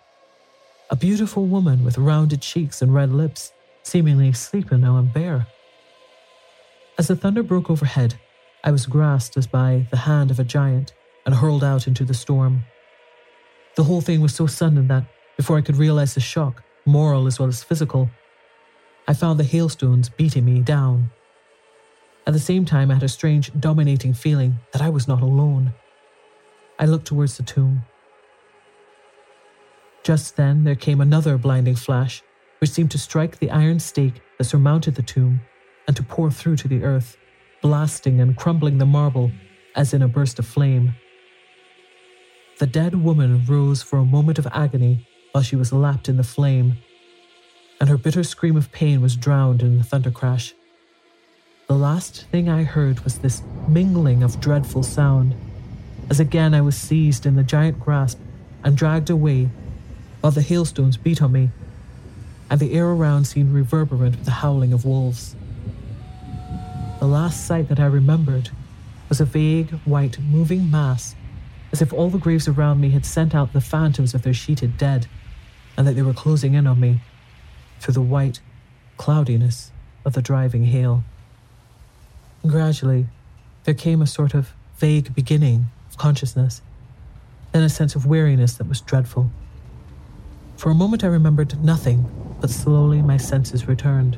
a 0.89 0.95
beautiful 0.95 1.45
woman 1.45 1.83
with 1.83 1.97
rounded 1.97 2.41
cheeks 2.41 2.81
and 2.81 2.93
red 2.93 3.11
lips, 3.11 3.51
seemingly 3.83 4.31
sleeping 4.31 4.81
now 4.81 4.97
and 4.97 5.13
bare. 5.13 5.47
As 6.97 7.07
the 7.07 7.15
thunder 7.15 7.43
broke 7.43 7.69
overhead, 7.69 8.15
I 8.63 8.71
was 8.71 8.85
grasped 8.85 9.37
as 9.37 9.47
by 9.47 9.87
the 9.91 9.97
hand 9.97 10.31
of 10.31 10.39
a 10.39 10.43
giant 10.43 10.93
and 11.25 11.35
hurled 11.35 11.63
out 11.63 11.87
into 11.87 12.05
the 12.05 12.13
storm. 12.13 12.63
The 13.75 13.83
whole 13.83 14.01
thing 14.01 14.21
was 14.21 14.33
so 14.33 14.47
sudden 14.47 14.87
that, 14.87 15.03
before 15.35 15.57
I 15.57 15.61
could 15.61 15.75
realize 15.75 16.13
the 16.13 16.21
shock, 16.21 16.63
moral 16.85 17.27
as 17.27 17.37
well 17.37 17.49
as 17.49 17.63
physical, 17.63 18.09
I 19.07 19.13
found 19.13 19.39
the 19.39 19.43
hailstones 19.43 20.09
beating 20.09 20.45
me 20.45 20.61
down. 20.61 21.11
At 22.25 22.33
the 22.33 22.39
same 22.39 22.65
time, 22.65 22.89
I 22.89 22.95
had 22.95 23.03
a 23.03 23.09
strange, 23.09 23.51
dominating 23.59 24.13
feeling 24.13 24.59
that 24.71 24.81
I 24.81 24.89
was 24.89 25.07
not 25.07 25.21
alone. 25.21 25.73
I 26.79 26.85
looked 26.85 27.07
towards 27.07 27.37
the 27.37 27.43
tomb. 27.43 27.83
Just 30.03 30.37
then, 30.37 30.63
there 30.63 30.75
came 30.75 31.01
another 31.01 31.37
blinding 31.37 31.75
flash, 31.75 32.23
which 32.59 32.69
seemed 32.69 32.91
to 32.91 32.97
strike 32.97 33.39
the 33.39 33.51
iron 33.51 33.79
stake 33.79 34.21
that 34.37 34.45
surmounted 34.45 34.95
the 34.95 35.01
tomb 35.01 35.41
and 35.87 35.95
to 35.95 36.03
pour 36.03 36.31
through 36.31 36.57
to 36.57 36.67
the 36.67 36.83
earth, 36.83 37.17
blasting 37.61 38.21
and 38.21 38.37
crumbling 38.37 38.77
the 38.77 38.85
marble 38.85 39.31
as 39.75 39.93
in 39.93 40.01
a 40.01 40.07
burst 40.07 40.39
of 40.39 40.45
flame. 40.45 40.95
The 42.59 42.67
dead 42.67 42.95
woman 42.95 43.45
rose 43.45 43.83
for 43.83 43.99
a 43.99 44.05
moment 44.05 44.39
of 44.39 44.47
agony 44.51 45.07
while 45.31 45.43
she 45.43 45.55
was 45.55 45.73
lapped 45.73 46.09
in 46.09 46.17
the 46.17 46.23
flame, 46.23 46.77
and 47.79 47.89
her 47.89 47.97
bitter 47.97 48.23
scream 48.23 48.55
of 48.55 48.71
pain 48.71 49.01
was 49.01 49.15
drowned 49.15 49.61
in 49.61 49.77
the 49.77 49.83
thunder 49.83 50.09
crash. 50.09 50.53
The 51.67 51.75
last 51.75 52.27
thing 52.31 52.49
I 52.49 52.63
heard 52.63 53.01
was 53.01 53.19
this 53.19 53.43
mingling 53.67 54.23
of 54.23 54.39
dreadful 54.39 54.83
sound, 54.83 55.35
as 56.09 56.19
again 56.19 56.53
I 56.53 56.61
was 56.61 56.77
seized 56.77 57.25
in 57.25 57.35
the 57.35 57.43
giant 57.43 57.79
grasp 57.79 58.19
and 58.63 58.77
dragged 58.77 59.09
away 59.09 59.49
while 60.21 60.31
the 60.31 60.41
hailstones 60.41 60.97
beat 60.97 61.21
on 61.21 61.31
me, 61.31 61.49
and 62.49 62.59
the 62.59 62.73
air 62.73 62.87
around 62.87 63.25
seemed 63.25 63.53
reverberant 63.53 64.15
with 64.15 64.25
the 64.25 64.31
howling 64.31 64.73
of 64.73 64.85
wolves. 64.85 65.35
The 66.99 67.07
last 67.07 67.45
sight 67.45 67.69
that 67.69 67.79
I 67.79 67.85
remembered 67.85 68.49
was 69.09 69.21
a 69.21 69.25
vague, 69.25 69.71
white, 69.85 70.19
moving 70.19 70.71
mass 70.71 71.15
as 71.71 71.81
if 71.81 71.93
all 71.93 72.09
the 72.09 72.17
graves 72.17 72.47
around 72.47 72.79
me 72.79 72.89
had 72.91 73.05
sent 73.05 73.35
out 73.35 73.53
the 73.53 73.61
phantoms 73.61 74.13
of 74.13 74.21
their 74.23 74.33
sheeted 74.33 74.77
dead, 74.77 75.07
and 75.75 75.87
that 75.87 75.93
they 75.93 76.01
were 76.01 76.13
closing 76.13 76.53
in 76.53 76.65
on 76.65 76.79
me 76.79 77.01
through 77.79 77.93
the 77.93 78.01
white 78.01 78.39
cloudiness 78.97 79.71
of 80.05 80.13
the 80.13 80.21
driving 80.21 80.65
hail. 80.65 81.03
Gradually, 82.45 83.07
there 83.65 83.73
came 83.73 84.01
a 84.01 84.07
sort 84.07 84.33
of 84.33 84.53
vague 84.77 85.13
beginning 85.13 85.67
consciousness, 85.97 86.61
then 87.51 87.63
a 87.63 87.69
sense 87.69 87.95
of 87.95 88.05
weariness 88.05 88.53
that 88.53 88.67
was 88.67 88.81
dreadful. 88.81 89.31
For 90.55 90.69
a 90.69 90.75
moment, 90.75 91.03
I 91.03 91.07
remembered 91.07 91.63
nothing, 91.63 92.05
but 92.41 92.49
slowly 92.49 93.01
my 93.01 93.17
senses 93.17 93.67
returned. 93.67 94.17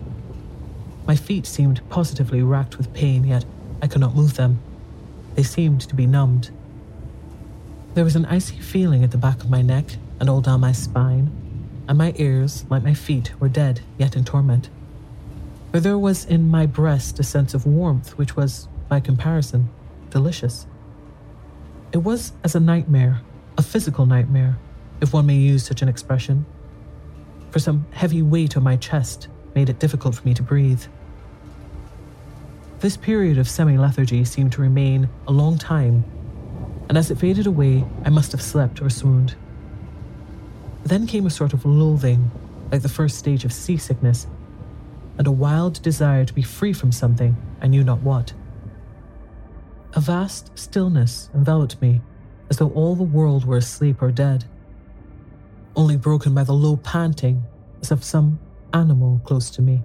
My 1.05 1.15
feet 1.15 1.45
seemed 1.45 1.87
positively 1.89 2.41
racked 2.43 2.77
with 2.77 2.93
pain, 2.93 3.25
yet 3.25 3.45
I 3.81 3.87
could 3.87 4.01
not 4.01 4.15
move 4.15 4.35
them. 4.35 4.59
They 5.35 5.43
seemed 5.43 5.81
to 5.81 5.95
be 5.95 6.05
numbed. 6.05 6.51
There 7.93 8.03
was 8.03 8.15
an 8.15 8.25
icy 8.25 8.59
feeling 8.59 9.03
at 9.03 9.11
the 9.11 9.17
back 9.17 9.41
of 9.41 9.49
my 9.49 9.61
neck 9.61 9.85
and 10.19 10.29
all 10.29 10.41
down 10.41 10.59
my 10.59 10.71
spine, 10.71 11.31
and 11.87 11.97
my 11.97 12.13
ears, 12.17 12.65
like 12.69 12.83
my 12.83 12.93
feet, 12.93 13.33
were 13.39 13.49
dead, 13.49 13.81
yet 13.97 14.15
in 14.15 14.23
torment. 14.23 14.69
For 15.71 15.79
there 15.79 15.97
was 15.97 16.25
in 16.25 16.49
my 16.49 16.65
breast 16.65 17.19
a 17.19 17.23
sense 17.23 17.53
of 17.53 17.65
warmth 17.65 18.17
which 18.17 18.35
was, 18.35 18.67
by 18.87 18.99
comparison, 18.99 19.69
delicious. 20.09 20.67
It 21.91 21.97
was 21.97 22.33
as 22.43 22.53
a 22.53 22.59
nightmare, 22.59 23.21
A 23.57 23.63
physical 23.63 24.05
nightmare, 24.05 24.57
if 25.01 25.11
one 25.11 25.25
may 25.25 25.35
use 25.35 25.65
such 25.65 25.81
an 25.81 25.89
expression, 25.89 26.45
for 27.49 27.57
some 27.59 27.87
heavy 27.91 28.21
weight 28.21 28.55
on 28.55 28.63
my 28.63 28.77
chest 28.77 29.27
made 29.55 29.69
it 29.69 29.79
difficult 29.79 30.15
for 30.15 30.25
me 30.25 30.33
to 30.35 30.43
breathe. 30.43 30.83
This 32.79 32.95
period 32.95 33.39
of 33.39 33.49
semi 33.49 33.75
lethargy 33.75 34.23
seemed 34.23 34.51
to 34.53 34.61
remain 34.61 35.09
a 35.27 35.31
long 35.31 35.57
time, 35.57 36.05
and 36.87 36.97
as 36.97 37.09
it 37.09 37.17
faded 37.17 37.47
away, 37.47 37.83
I 38.05 38.09
must 38.09 38.31
have 38.33 38.41
slept 38.41 38.81
or 38.81 38.89
swooned. 38.91 39.35
Then 40.85 41.07
came 41.07 41.25
a 41.25 41.31
sort 41.31 41.53
of 41.53 41.65
loathing, 41.65 42.29
like 42.71 42.83
the 42.83 42.87
first 42.87 43.17
stage 43.17 43.43
of 43.45 43.51
seasickness, 43.51 44.27
and 45.17 45.25
a 45.25 45.31
wild 45.31 45.81
desire 45.81 46.23
to 46.23 46.33
be 46.33 46.43
free 46.43 46.71
from 46.71 46.91
something, 46.91 47.35
I 47.61 47.67
knew 47.67 47.83
not 47.83 48.03
what. 48.03 48.33
A 49.93 49.99
vast 49.99 50.57
stillness 50.57 51.29
enveloped 51.33 51.81
me, 51.81 52.01
as 52.49 52.57
though 52.57 52.69
all 52.69 52.95
the 52.95 53.03
world 53.03 53.45
were 53.45 53.57
asleep 53.57 54.01
or 54.01 54.11
dead, 54.11 54.45
only 55.75 55.97
broken 55.97 56.33
by 56.35 56.43
the 56.43 56.53
low 56.53 56.77
panting 56.77 57.43
as 57.81 57.91
of 57.91 58.03
some 58.03 58.39
animal 58.73 59.19
close 59.23 59.49
to 59.51 59.61
me. 59.61 59.81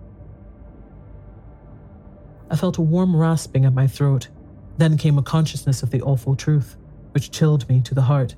I 2.50 2.56
felt 2.56 2.78
a 2.78 2.82
warm 2.82 3.16
rasping 3.16 3.64
at 3.64 3.72
my 3.72 3.86
throat. 3.86 4.28
Then 4.76 4.98
came 4.98 5.18
a 5.18 5.22
consciousness 5.22 5.82
of 5.82 5.90
the 5.90 6.02
awful 6.02 6.36
truth, 6.36 6.76
which 7.12 7.30
chilled 7.30 7.68
me 7.68 7.80
to 7.82 7.94
the 7.94 8.02
heart 8.02 8.34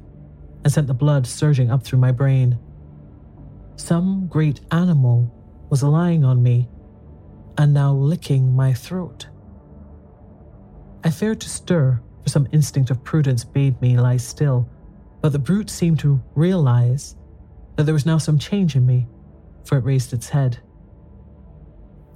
and 0.63 0.73
sent 0.73 0.87
the 0.87 0.95
blood 0.95 1.27
surging 1.27 1.71
up 1.71 1.83
through 1.83 1.99
my 1.99 2.13
brain. 2.13 2.59
Some 3.77 4.27
great 4.29 4.61
animal 4.71 5.33
was 5.71 5.83
lying 5.83 6.25
on 6.25 6.43
me 6.43 6.69
and 7.59 7.75
now 7.75 7.93
licking 7.93 8.55
my 8.55 8.73
throat. 8.73 9.27
I 11.07 11.11
feared 11.11 11.41
to 11.43 11.49
stir, 11.49 12.01
for 12.25 12.31
some 12.31 12.49
instinct 12.51 12.91
of 12.91 13.05
prudence 13.05 13.45
bade 13.45 13.81
me 13.81 13.97
lie 13.97 14.17
still, 14.17 14.69
but 15.21 15.31
the 15.31 15.39
brute 15.39 15.71
seemed 15.71 16.01
to 16.01 16.21
realize 16.35 17.15
that 17.77 17.85
there 17.85 17.95
was 17.95 18.07
now 18.07 18.19
some 18.19 18.41
change 18.41 18.75
in 18.75 18.85
me, 18.85 19.07
for 19.65 19.79
it 19.79 19.85
raised 19.85 20.13
its 20.13 20.31
head. 20.31 20.59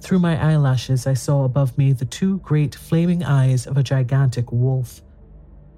Through 0.01 0.19
my 0.19 0.37
eyelashes, 0.37 1.07
I 1.07 1.13
saw 1.13 1.45
above 1.45 1.77
me 1.77 1.93
the 1.93 2.03
two 2.03 2.39
great 2.39 2.75
flaming 2.75 3.23
eyes 3.23 3.65
of 3.65 3.77
a 3.77 3.83
gigantic 3.83 4.51
wolf. 4.51 5.01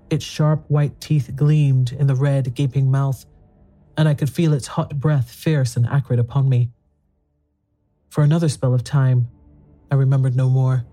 Its 0.09 0.25
sharp 0.25 0.65
white 0.67 0.99
teeth 0.99 1.33
gleamed 1.35 1.91
in 1.91 2.07
the 2.07 2.15
red, 2.15 2.55
gaping 2.55 2.89
mouth, 2.89 3.27
and 3.95 4.09
I 4.09 4.15
could 4.15 4.31
feel 4.31 4.53
its 4.53 4.65
hot 4.65 4.99
breath 4.99 5.29
fierce 5.29 5.77
and 5.77 5.85
acrid 5.85 6.17
upon 6.17 6.49
me. 6.49 6.71
For 8.09 8.23
another 8.23 8.49
spell 8.49 8.73
of 8.73 8.83
time, 8.83 9.27
I 9.91 9.95
remembered 9.97 10.35
no 10.35 10.49
more. 10.49 10.87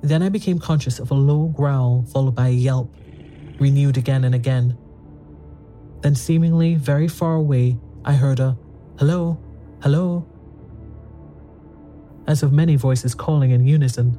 Then 0.00 0.22
I 0.22 0.28
became 0.28 0.58
conscious 0.58 0.98
of 0.98 1.10
a 1.10 1.14
low 1.14 1.48
growl 1.48 2.04
followed 2.12 2.34
by 2.34 2.48
a 2.48 2.52
yelp, 2.52 2.94
renewed 3.58 3.96
again 3.96 4.24
and 4.24 4.34
again. 4.34 4.76
Then, 6.00 6.14
seemingly 6.14 6.76
very 6.76 7.08
far 7.08 7.34
away, 7.34 7.78
I 8.04 8.12
heard 8.12 8.38
a 8.38 8.56
hello, 8.98 9.38
hello, 9.82 10.26
as 12.28 12.42
of 12.42 12.52
many 12.52 12.76
voices 12.76 13.14
calling 13.14 13.50
in 13.50 13.66
unison. 13.66 14.18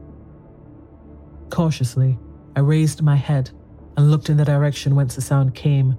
Cautiously, 1.50 2.20
I 2.56 2.60
raised 2.60 3.02
my 3.02 3.16
head 3.16 3.52
and 3.96 4.12
looked 4.12 4.30
in 4.30 4.38
the 4.38 4.46
direction 4.46 4.96
whence 4.96 5.16
the 5.16 5.22
sound 5.22 5.56
came, 5.56 5.98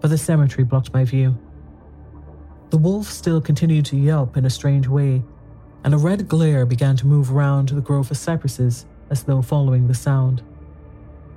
but 0.00 0.08
the 0.08 0.18
cemetery 0.18 0.64
blocked 0.64 0.92
my 0.92 1.04
view. 1.04 1.38
The 2.70 2.78
wolf 2.78 3.06
still 3.06 3.40
continued 3.40 3.84
to 3.86 3.96
yelp 3.96 4.36
in 4.36 4.44
a 4.44 4.50
strange 4.50 4.88
way, 4.88 5.22
and 5.84 5.92
a 5.92 5.98
red 5.98 6.26
glare 6.28 6.64
began 6.64 6.96
to 6.96 7.06
move 7.06 7.30
round 7.30 7.68
the 7.68 7.80
grove 7.80 8.10
of 8.10 8.16
cypresses 8.16 8.86
as 9.10 9.22
though 9.22 9.42
following 9.42 9.86
the 9.86 9.94
sound. 9.94 10.42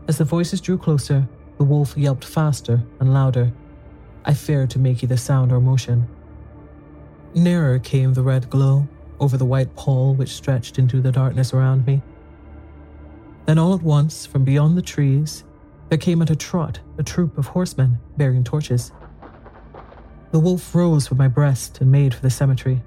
As 0.08 0.18
the 0.18 0.24
voices 0.24 0.62
drew 0.62 0.78
closer, 0.78 1.28
the 1.58 1.66
wolf 1.66 1.98
yelped 1.98 2.24
faster 2.24 2.82
and 3.00 3.14
louder. 3.14 3.52
I 4.24 4.34
feared 4.34 4.70
to 4.72 4.80
make 4.80 5.04
either 5.04 5.18
sound 5.18 5.52
or 5.52 5.60
motion. 5.60 6.08
Nearer 7.34 7.78
came 7.78 8.14
the 8.14 8.24
red 8.24 8.50
glow, 8.50 8.88
over 9.20 9.38
the 9.38 9.46
white 9.46 9.76
pall 9.76 10.14
which 10.14 10.36
stretched 10.36 10.80
into 10.80 11.02
the 11.02 11.12
darkness 11.12 11.54
around 11.54 11.86
me. 11.86 12.02
Then 13.46 13.58
all 13.58 13.74
at 13.74 13.82
once, 13.82 14.26
from 14.26 14.44
beyond 14.44 14.78
the 14.78 14.82
trees, 14.82 15.44
there 15.90 15.98
came 15.98 16.22
at 16.22 16.30
a 16.30 16.36
trot 16.36 16.80
a 16.98 17.04
troop 17.04 17.38
of 17.38 17.48
horsemen 17.48 18.00
bearing 18.16 18.44
torches. 18.44 18.92
The 20.32 20.40
wolf 20.40 20.74
rose 20.76 21.08
from 21.08 21.18
my 21.18 21.28
breast 21.28 21.80
and 21.82 21.92
made 21.92 22.14
for 22.14 22.22
the 22.22 22.30
cemetery. 22.30 22.82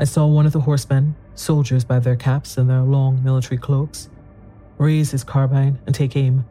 I 0.00 0.04
saw 0.04 0.26
one 0.26 0.46
of 0.46 0.52
the 0.52 0.60
horsemen, 0.60 1.16
soldiers 1.34 1.84
by 1.84 1.98
their 1.98 2.14
caps 2.14 2.56
and 2.56 2.70
their 2.70 2.82
long 2.82 3.22
military 3.24 3.58
cloaks, 3.58 4.08
raise 4.78 5.10
his 5.10 5.24
carbine 5.24 5.80
and 5.86 5.94
take 5.94 6.16
aim. 6.16 6.44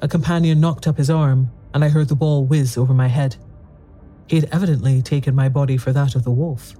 A 0.00 0.08
companion 0.08 0.60
knocked 0.60 0.86
up 0.86 0.96
his 0.96 1.10
arm, 1.10 1.50
and 1.74 1.84
I 1.84 1.90
heard 1.90 2.08
the 2.08 2.14
ball 2.14 2.46
whiz 2.46 2.78
over 2.78 2.94
my 2.94 3.08
head. 3.08 3.36
He 4.28 4.36
had 4.36 4.48
evidently 4.50 5.02
taken 5.02 5.34
my 5.34 5.50
body 5.50 5.76
for 5.76 5.92
that 5.92 6.14
of 6.14 6.24
the 6.24 6.30
wolf. 6.30 6.74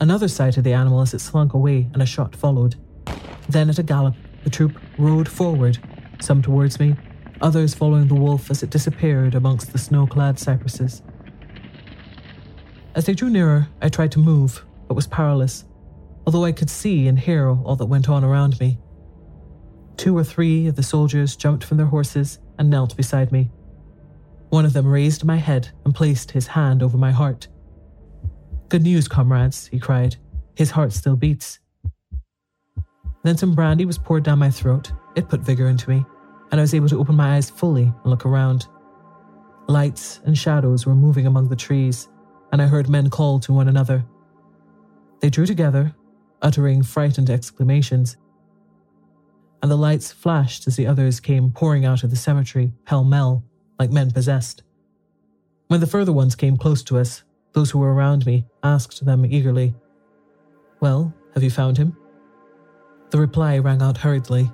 Another 0.00 0.26
sighted 0.26 0.64
the 0.64 0.72
animal 0.72 1.00
as 1.00 1.14
it 1.14 1.20
slunk 1.20 1.54
away, 1.54 1.88
and 1.92 2.02
a 2.02 2.06
shot 2.06 2.34
followed. 2.34 2.74
Then, 3.48 3.70
at 3.70 3.78
a 3.78 3.84
gallop, 3.84 4.16
the 4.42 4.50
troop 4.50 4.80
rode 4.98 5.28
forward, 5.28 5.78
some 6.20 6.42
towards 6.42 6.80
me, 6.80 6.96
others 7.40 7.74
following 7.74 8.08
the 8.08 8.14
wolf 8.14 8.50
as 8.50 8.64
it 8.64 8.70
disappeared 8.70 9.36
amongst 9.36 9.72
the 9.72 9.78
snow 9.78 10.08
clad 10.08 10.40
cypresses. 10.40 11.02
As 12.94 13.06
they 13.06 13.14
drew 13.14 13.28
nearer, 13.28 13.66
I 13.82 13.88
tried 13.88 14.12
to 14.12 14.20
move, 14.20 14.64
but 14.86 14.94
was 14.94 15.06
powerless, 15.06 15.64
although 16.26 16.44
I 16.44 16.52
could 16.52 16.70
see 16.70 17.08
and 17.08 17.18
hear 17.18 17.48
all 17.48 17.74
that 17.76 17.86
went 17.86 18.08
on 18.08 18.22
around 18.22 18.58
me. 18.60 18.78
Two 19.96 20.16
or 20.16 20.22
three 20.22 20.68
of 20.68 20.76
the 20.76 20.82
soldiers 20.82 21.34
jumped 21.36 21.64
from 21.64 21.76
their 21.76 21.86
horses 21.86 22.38
and 22.58 22.70
knelt 22.70 22.96
beside 22.96 23.32
me. 23.32 23.50
One 24.50 24.64
of 24.64 24.72
them 24.72 24.86
raised 24.86 25.24
my 25.24 25.36
head 25.36 25.70
and 25.84 25.94
placed 25.94 26.30
his 26.30 26.46
hand 26.46 26.82
over 26.82 26.96
my 26.96 27.10
heart. 27.10 27.48
Good 28.68 28.82
news, 28.82 29.08
comrades, 29.08 29.66
he 29.66 29.80
cried. 29.80 30.16
His 30.54 30.70
heart 30.70 30.92
still 30.92 31.16
beats. 31.16 31.58
Then 33.24 33.36
some 33.36 33.54
brandy 33.54 33.86
was 33.86 33.98
poured 33.98 34.22
down 34.22 34.38
my 34.38 34.50
throat. 34.50 34.92
It 35.16 35.28
put 35.28 35.40
vigor 35.40 35.68
into 35.68 35.90
me, 35.90 36.04
and 36.52 36.60
I 36.60 36.62
was 36.62 36.74
able 36.74 36.88
to 36.88 37.00
open 37.00 37.16
my 37.16 37.36
eyes 37.36 37.50
fully 37.50 37.84
and 37.84 38.06
look 38.06 38.24
around. 38.24 38.68
Lights 39.66 40.20
and 40.24 40.36
shadows 40.36 40.86
were 40.86 40.94
moving 40.94 41.26
among 41.26 41.48
the 41.48 41.56
trees, 41.56 42.08
and 42.54 42.62
I 42.62 42.66
heard 42.66 42.88
men 42.88 43.10
call 43.10 43.40
to 43.40 43.52
one 43.52 43.66
another. 43.66 44.04
They 45.18 45.28
drew 45.28 45.44
together, 45.44 45.92
uttering 46.40 46.84
frightened 46.84 47.28
exclamations, 47.28 48.16
and 49.60 49.68
the 49.68 49.76
lights 49.76 50.12
flashed 50.12 50.68
as 50.68 50.76
the 50.76 50.86
others 50.86 51.18
came 51.18 51.50
pouring 51.50 51.84
out 51.84 52.04
of 52.04 52.10
the 52.10 52.16
cemetery, 52.16 52.72
pell 52.84 53.02
mell, 53.02 53.42
like 53.80 53.90
men 53.90 54.12
possessed. 54.12 54.62
When 55.66 55.80
the 55.80 55.88
further 55.88 56.12
ones 56.12 56.36
came 56.36 56.56
close 56.56 56.84
to 56.84 56.96
us, 56.96 57.24
those 57.54 57.72
who 57.72 57.80
were 57.80 57.92
around 57.92 58.24
me 58.24 58.46
asked 58.62 59.04
them 59.04 59.26
eagerly, 59.26 59.74
Well, 60.78 61.12
have 61.34 61.42
you 61.42 61.50
found 61.50 61.76
him? 61.76 61.96
The 63.10 63.18
reply 63.18 63.58
rang 63.58 63.82
out 63.82 63.98
hurriedly, 63.98 64.48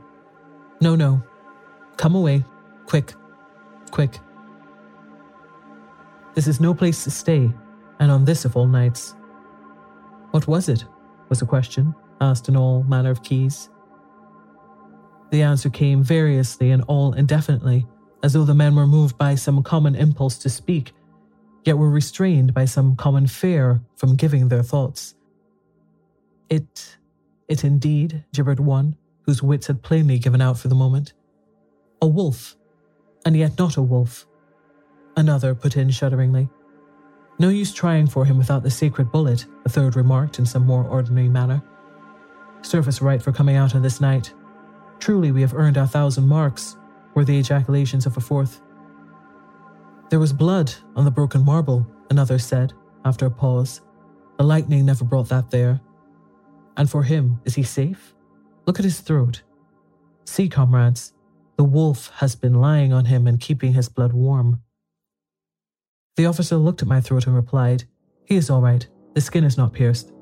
No, 0.81 0.97
no. 0.97 1.23
Come 1.99 2.15
away. 2.15 2.47
Quick. 2.87 3.13
Quick. 3.91 4.19
This 6.35 6.47
is 6.47 6.61
no 6.61 6.73
place 6.73 7.05
to 7.05 7.11
stay, 7.11 7.53
and 8.01 8.11
on 8.11 8.25
this 8.25 8.45
of 8.45 8.57
all 8.57 8.67
nights. 8.67 9.15
What 10.33 10.49
was 10.49 10.69
it? 10.69 10.85
was 11.29 11.43
a 11.43 11.47
question, 11.47 11.95
asked 12.21 12.49
in 12.49 12.57
all 12.57 12.83
manner 12.83 13.11
of 13.11 13.23
keys. 13.23 13.71
The 15.31 15.43
answer 15.43 15.71
came 15.71 16.03
variously 16.03 16.73
and 16.73 16.83
all 16.89 17.13
indefinitely, 17.13 17.87
as 18.25 18.33
though 18.33 18.45
the 18.45 18.55
men 18.55 18.75
were 18.75 18.87
moved 18.89 19.17
by 19.17 19.37
some 19.37 19.63
common 19.63 19.95
impulse 19.95 20.37
to 20.39 20.51
speak 20.51 20.93
yet 21.65 21.79
were 21.79 21.91
restrained 21.91 22.55
by 22.55 22.65
some 22.65 22.97
common 22.97 23.27
fear 23.27 23.81
from 23.97 24.17
giving 24.17 24.49
their 24.49 24.63
thoughts. 24.63 25.15
It, 26.49 26.97
it 27.49 27.65
indeed, 27.65 28.25
gibbered 28.33 28.61
one, 28.61 28.97
whose 29.23 29.43
wits 29.43 29.67
had 29.67 29.83
plainly 29.83 30.19
given 30.19 30.41
out 30.41 30.59
for 30.59 30.69
the 30.69 30.75
moment. 30.75 31.13
A 32.03 32.07
wolf, 32.07 32.57
and 33.25 33.37
yet 33.37 33.59
not 33.59 33.77
a 33.77 33.83
wolf. 33.83 34.27
Another 35.17 35.55
put 35.55 35.77
in 35.77 35.91
shudderingly. 35.91 36.49
No 37.41 37.49
use 37.49 37.73
trying 37.73 38.07
for 38.07 38.27
him 38.27 38.37
without 38.37 38.63
the 38.63 38.71
sacred 38.71 39.11
bullet, 39.11 39.47
a 39.65 39.69
third 39.71 39.97
remarked 39.97 40.39
in 40.39 40.45
some 40.45 40.67
more 40.67 40.85
ordinary 40.85 41.31
manner. 41.31 41.63
Serve 42.61 42.87
us 42.87 43.01
right 43.01 43.23
for 43.23 43.33
coming 43.33 43.57
out 43.57 43.75
on 43.75 43.81
this 43.81 43.99
night. 43.99 44.35
Truly, 44.99 45.33
we 45.33 45.41
have 45.41 45.55
earned 45.55 45.79
our 45.79 45.87
thousand 45.87 46.29
marks, 46.29 46.77
were 47.15 47.25
the 47.25 47.39
ejaculations 47.39 48.05
of 48.05 48.19
a 48.19 48.21
fourth. 48.21 48.61
There 50.11 50.21
was 50.21 50.35
blood 50.35 50.71
on 50.95 51.07
the 51.07 51.11
broken 51.11 51.43
marble, 51.43 51.87
another 52.11 52.39
said, 52.39 52.75
after 53.07 53.25
a 53.25 53.31
pause. 53.31 53.81
The 54.37 54.45
lightning 54.45 54.85
never 54.85 55.07
brought 55.07 55.31
that 55.31 55.51
there. 55.51 55.81
And 56.77 56.91
for 56.91 57.03
him, 57.03 57.41
is 57.47 57.55
he 57.55 57.63
safe? 57.63 58.15
Look 58.67 58.79
at 58.79 58.85
his 58.85 59.01
throat. 59.01 59.41
See, 60.27 60.51
comrades, 60.51 61.15
the 61.57 61.65
wolf 61.65 62.11
has 62.17 62.37
been 62.37 62.61
lying 62.61 62.93
on 62.93 63.07
him 63.07 63.27
and 63.27 63.41
keeping 63.41 63.73
his 63.73 63.89
blood 63.89 64.13
warm. 64.13 64.61
The 66.17 66.27
officer 66.27 66.57
looked 66.57 66.83
at 66.83 66.89
my 66.89 67.01
throat 67.01 67.27
and 67.27 67.35
replied, 67.37 67.85
He 68.25 68.37
is 68.37 68.51
all 68.51 68.61
right. 68.61 68.87
The 69.15 69.21
skin 69.21 69.45
is 69.45 69.57
not 69.57 69.73
pierced. 69.73 70.13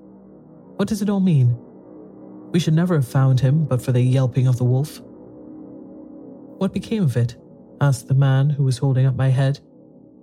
What 0.76 0.88
does 0.88 1.02
it 1.02 1.10
all 1.10 1.20
mean? 1.20 1.56
We 2.52 2.60
should 2.60 2.74
never 2.74 2.94
have 2.94 3.08
found 3.08 3.40
him 3.40 3.64
but 3.64 3.82
for 3.82 3.92
the 3.92 4.00
yelping 4.00 4.46
of 4.46 4.58
the 4.58 4.64
wolf. 4.64 5.00
What 6.58 6.72
became 6.72 7.02
of 7.04 7.16
it? 7.16 7.36
asked 7.80 8.08
the 8.08 8.14
man 8.14 8.50
who 8.50 8.64
was 8.64 8.78
holding 8.78 9.06
up 9.06 9.14
my 9.14 9.28
head, 9.28 9.60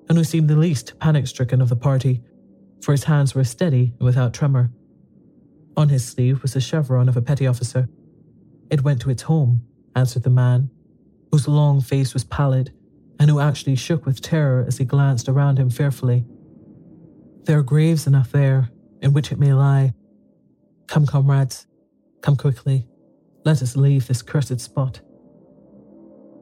and 0.10 0.17
who 0.17 0.23
seemed 0.23 0.49
the 0.49 0.56
least 0.56 0.99
panic 0.99 1.28
stricken 1.28 1.62
of 1.62 1.69
the 1.69 1.75
party, 1.75 2.21
for 2.82 2.91
his 2.91 3.06
hands 3.06 3.34
were 3.34 3.43
steady 3.43 3.93
and 3.97 4.06
without 4.06 4.34
tremor. 4.34 4.71
On 5.78 5.89
his 5.89 6.06
sleeve 6.06 6.41
was 6.41 6.54
the 6.54 6.62
chevron 6.62 7.10
of 7.10 7.17
a 7.17 7.21
petty 7.21 7.47
officer. 7.47 7.88
It 8.69 8.84
went 8.84 9.01
to 9.01 9.10
its 9.10 9.23
home, 9.23 9.62
answered 9.95 10.23
the 10.23 10.30
man, 10.30 10.69
whose 11.32 11.47
long 11.47 11.82
face 11.82 12.13
was 12.13 12.23
pallid 12.23 12.71
and 13.19 13.30
who 13.30 13.39
actually 13.39 13.75
shook 13.75 14.06
with 14.06 14.21
terror 14.21 14.65
as 14.67 14.78
he 14.78 14.86
glanced 14.86 15.30
around 15.30 15.58
him 15.58 15.69
fearfully. 15.69 16.25
There 17.43 17.60
are 17.60 17.63
graves 17.63 18.08
enough 18.08 18.32
there 18.32 18.69
in 19.01 19.13
which 19.13 19.32
it 19.32 19.39
may 19.39 19.54
lie. 19.54 19.93
Come, 20.88 21.06
comrades, 21.06 21.67
come 22.21 22.36
quickly. 22.36 22.88
Let 23.43 23.62
us 23.62 23.75
leave 23.75 24.08
this 24.08 24.21
cursed 24.21 24.60
spot. 24.60 25.01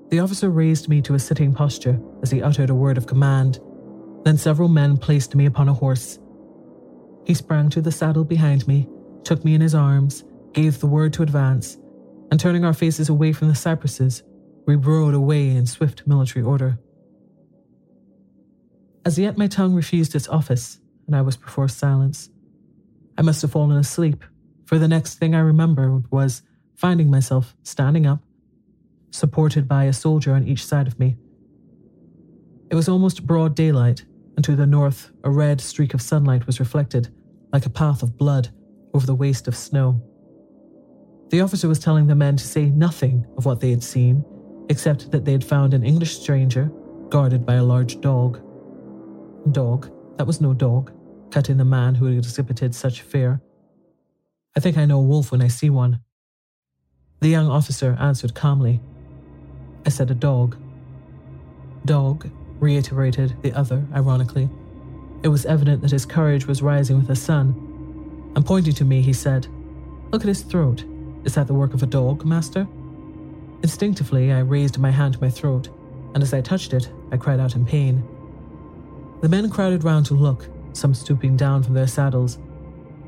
The 0.09 0.19
officer 0.19 0.49
raised 0.49 0.87
me 0.89 1.01
to 1.01 1.15
a 1.15 1.19
sitting 1.19 1.53
posture 1.53 1.99
as 2.21 2.31
he 2.31 2.41
uttered 2.41 2.69
a 2.69 2.75
word 2.75 2.97
of 2.97 3.07
command. 3.07 3.59
Then 4.23 4.37
several 4.37 4.69
men 4.69 4.97
placed 4.97 5.35
me 5.35 5.45
upon 5.45 5.67
a 5.67 5.73
horse. 5.73 6.19
He 7.25 7.33
sprang 7.33 7.69
to 7.69 7.81
the 7.81 7.91
saddle 7.91 8.23
behind 8.23 8.67
me, 8.67 8.87
took 9.23 9.43
me 9.43 9.55
in 9.55 9.61
his 9.61 9.75
arms, 9.75 10.23
gave 10.53 10.79
the 10.79 10.87
word 10.87 11.13
to 11.13 11.23
advance, 11.23 11.77
and 12.31 12.39
turning 12.39 12.63
our 12.63 12.73
faces 12.73 13.09
away 13.09 13.33
from 13.33 13.47
the 13.47 13.55
cypresses, 13.55 14.23
we 14.65 14.75
rode 14.75 15.13
away 15.13 15.49
in 15.49 15.65
swift 15.65 16.07
military 16.07 16.43
order. 16.43 16.79
As 19.05 19.19
yet, 19.19 19.37
my 19.37 19.47
tongue 19.47 19.73
refused 19.73 20.15
its 20.15 20.29
office, 20.29 20.79
and 21.07 21.15
I 21.15 21.21
was 21.21 21.35
perforce 21.35 21.75
silence. 21.75 22.29
I 23.17 23.21
must 23.21 23.41
have 23.41 23.51
fallen 23.51 23.77
asleep, 23.77 24.23
for 24.65 24.79
the 24.79 24.87
next 24.87 25.15
thing 25.15 25.35
I 25.35 25.39
remembered 25.39 26.09
was 26.11 26.41
finding 26.75 27.11
myself 27.11 27.55
standing 27.63 28.05
up, 28.05 28.19
supported 29.11 29.67
by 29.67 29.83
a 29.85 29.93
soldier 29.93 30.33
on 30.33 30.47
each 30.47 30.65
side 30.65 30.87
of 30.87 30.99
me. 30.99 31.17
It 32.71 32.75
was 32.75 32.89
almost 32.89 33.27
broad 33.27 33.55
daylight, 33.55 34.05
and 34.35 34.43
to 34.45 34.55
the 34.55 34.65
north, 34.65 35.11
a 35.23 35.29
red 35.29 35.61
streak 35.61 35.93
of 35.93 36.01
sunlight 36.01 36.47
was 36.47 36.59
reflected, 36.59 37.13
like 37.51 37.65
a 37.65 37.69
path 37.69 38.01
of 38.01 38.17
blood, 38.17 38.49
over 38.93 39.05
the 39.05 39.15
waste 39.15 39.47
of 39.47 39.55
snow. 39.55 40.01
The 41.29 41.41
officer 41.41 41.67
was 41.67 41.79
telling 41.79 42.07
the 42.07 42.15
men 42.15 42.37
to 42.37 42.43
say 42.43 42.69
nothing 42.69 43.25
of 43.37 43.45
what 43.45 43.59
they 43.59 43.69
had 43.69 43.83
seen, 43.83 44.23
except 44.69 45.11
that 45.11 45.25
they 45.25 45.31
had 45.31 45.43
found 45.43 45.73
an 45.73 45.83
English 45.83 46.17
stranger 46.17 46.71
guarded 47.09 47.45
by 47.45 47.55
a 47.55 47.63
large 47.63 48.01
dog. 48.01 48.41
Dog? 49.51 49.91
That 50.17 50.27
was 50.27 50.41
no 50.41 50.53
dog, 50.53 50.91
cut 51.31 51.49
in 51.49 51.57
the 51.57 51.65
man 51.65 51.95
who 51.95 52.05
had 52.05 52.17
exhibited 52.17 52.73
such 52.73 53.01
fear. 53.01 53.41
I 54.55 54.59
think 54.59 54.77
I 54.77 54.85
know 54.85 54.99
a 54.99 55.03
wolf 55.03 55.31
when 55.31 55.41
I 55.41 55.47
see 55.47 55.69
one. 55.69 55.99
The 57.19 57.29
young 57.29 57.47
officer 57.47 57.97
answered 57.99 58.35
calmly. 58.35 58.81
I 59.85 59.89
said 59.89 60.11
a 60.11 60.15
dog. 60.15 60.57
Dog, 61.85 62.29
reiterated 62.59 63.41
the 63.41 63.53
other 63.53 63.85
ironically. 63.93 64.49
It 65.23 65.29
was 65.29 65.45
evident 65.45 65.81
that 65.81 65.91
his 65.91 66.05
courage 66.05 66.47
was 66.47 66.61
rising 66.61 66.97
with 66.97 67.07
the 67.07 67.15
sun, 67.15 67.55
and 68.35 68.45
pointing 68.45 68.73
to 68.75 68.85
me, 68.85 69.01
he 69.01 69.13
said, 69.13 69.47
Look 70.11 70.21
at 70.21 70.27
his 70.27 70.41
throat. 70.41 70.83
Is 71.23 71.35
that 71.35 71.47
the 71.47 71.53
work 71.53 71.73
of 71.73 71.81
a 71.81 71.87
dog, 71.87 72.25
master? 72.25 72.67
Instinctively, 73.63 74.33
I 74.33 74.39
raised 74.39 74.77
my 74.77 74.91
hand 74.91 75.13
to 75.13 75.21
my 75.21 75.29
throat, 75.29 75.69
and 76.13 76.21
as 76.21 76.33
I 76.33 76.41
touched 76.41 76.73
it, 76.73 76.91
I 77.13 77.17
cried 77.17 77.39
out 77.39 77.55
in 77.55 77.65
pain. 77.65 78.03
The 79.21 79.29
men 79.29 79.49
crowded 79.49 79.85
round 79.85 80.05
to 80.07 80.15
look, 80.15 80.49
some 80.73 80.93
stooping 80.93 81.37
down 81.37 81.63
from 81.63 81.73
their 81.73 81.87
saddles, 81.87 82.39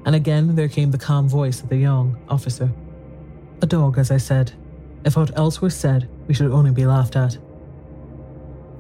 and 0.06 0.16
again 0.16 0.56
there 0.56 0.70
came 0.70 0.92
the 0.92 0.98
calm 0.98 1.28
voice 1.28 1.62
of 1.62 1.68
the 1.68 1.76
young 1.76 2.18
officer. 2.30 2.72
A 3.62 3.66
dog, 3.66 3.98
as 3.98 4.12
I 4.12 4.18
said. 4.18 4.54
If 5.04 5.18
aught 5.18 5.38
else 5.38 5.62
were 5.62 5.70
said, 5.70 6.08
we 6.26 6.34
should 6.34 6.52
only 6.52 6.72
be 6.72 6.86
laughed 6.86 7.18
at. 7.18 7.38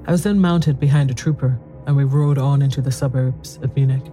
I 0.07 0.11
was 0.11 0.23
then 0.23 0.39
mounted 0.39 0.79
behind 0.79 1.11
a 1.11 1.13
trooper, 1.13 1.59
and 1.85 1.97
we 1.97 2.05
rode 2.05 2.37
on 2.37 2.61
into 2.61 2.81
the 2.81 2.91
suburbs 2.91 3.59
of 3.61 3.75
Munich. 3.75 4.05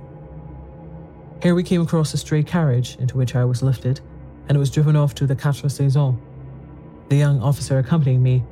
Here 1.40 1.54
we 1.54 1.62
came 1.62 1.82
across 1.82 2.12
a 2.12 2.18
stray 2.18 2.42
carriage 2.42 2.96
into 2.98 3.16
which 3.16 3.36
I 3.36 3.44
was 3.44 3.62
lifted, 3.62 4.00
and 4.48 4.56
it 4.56 4.58
was 4.58 4.70
driven 4.70 4.96
off 4.96 5.14
to 5.14 5.26
the 5.28 5.36
Quatre 5.36 5.68
Saisons. 5.68 6.18
The 7.12 7.18
young 7.18 7.42
officer 7.42 7.78
accompanying 7.78 8.22
me, 8.22 8.42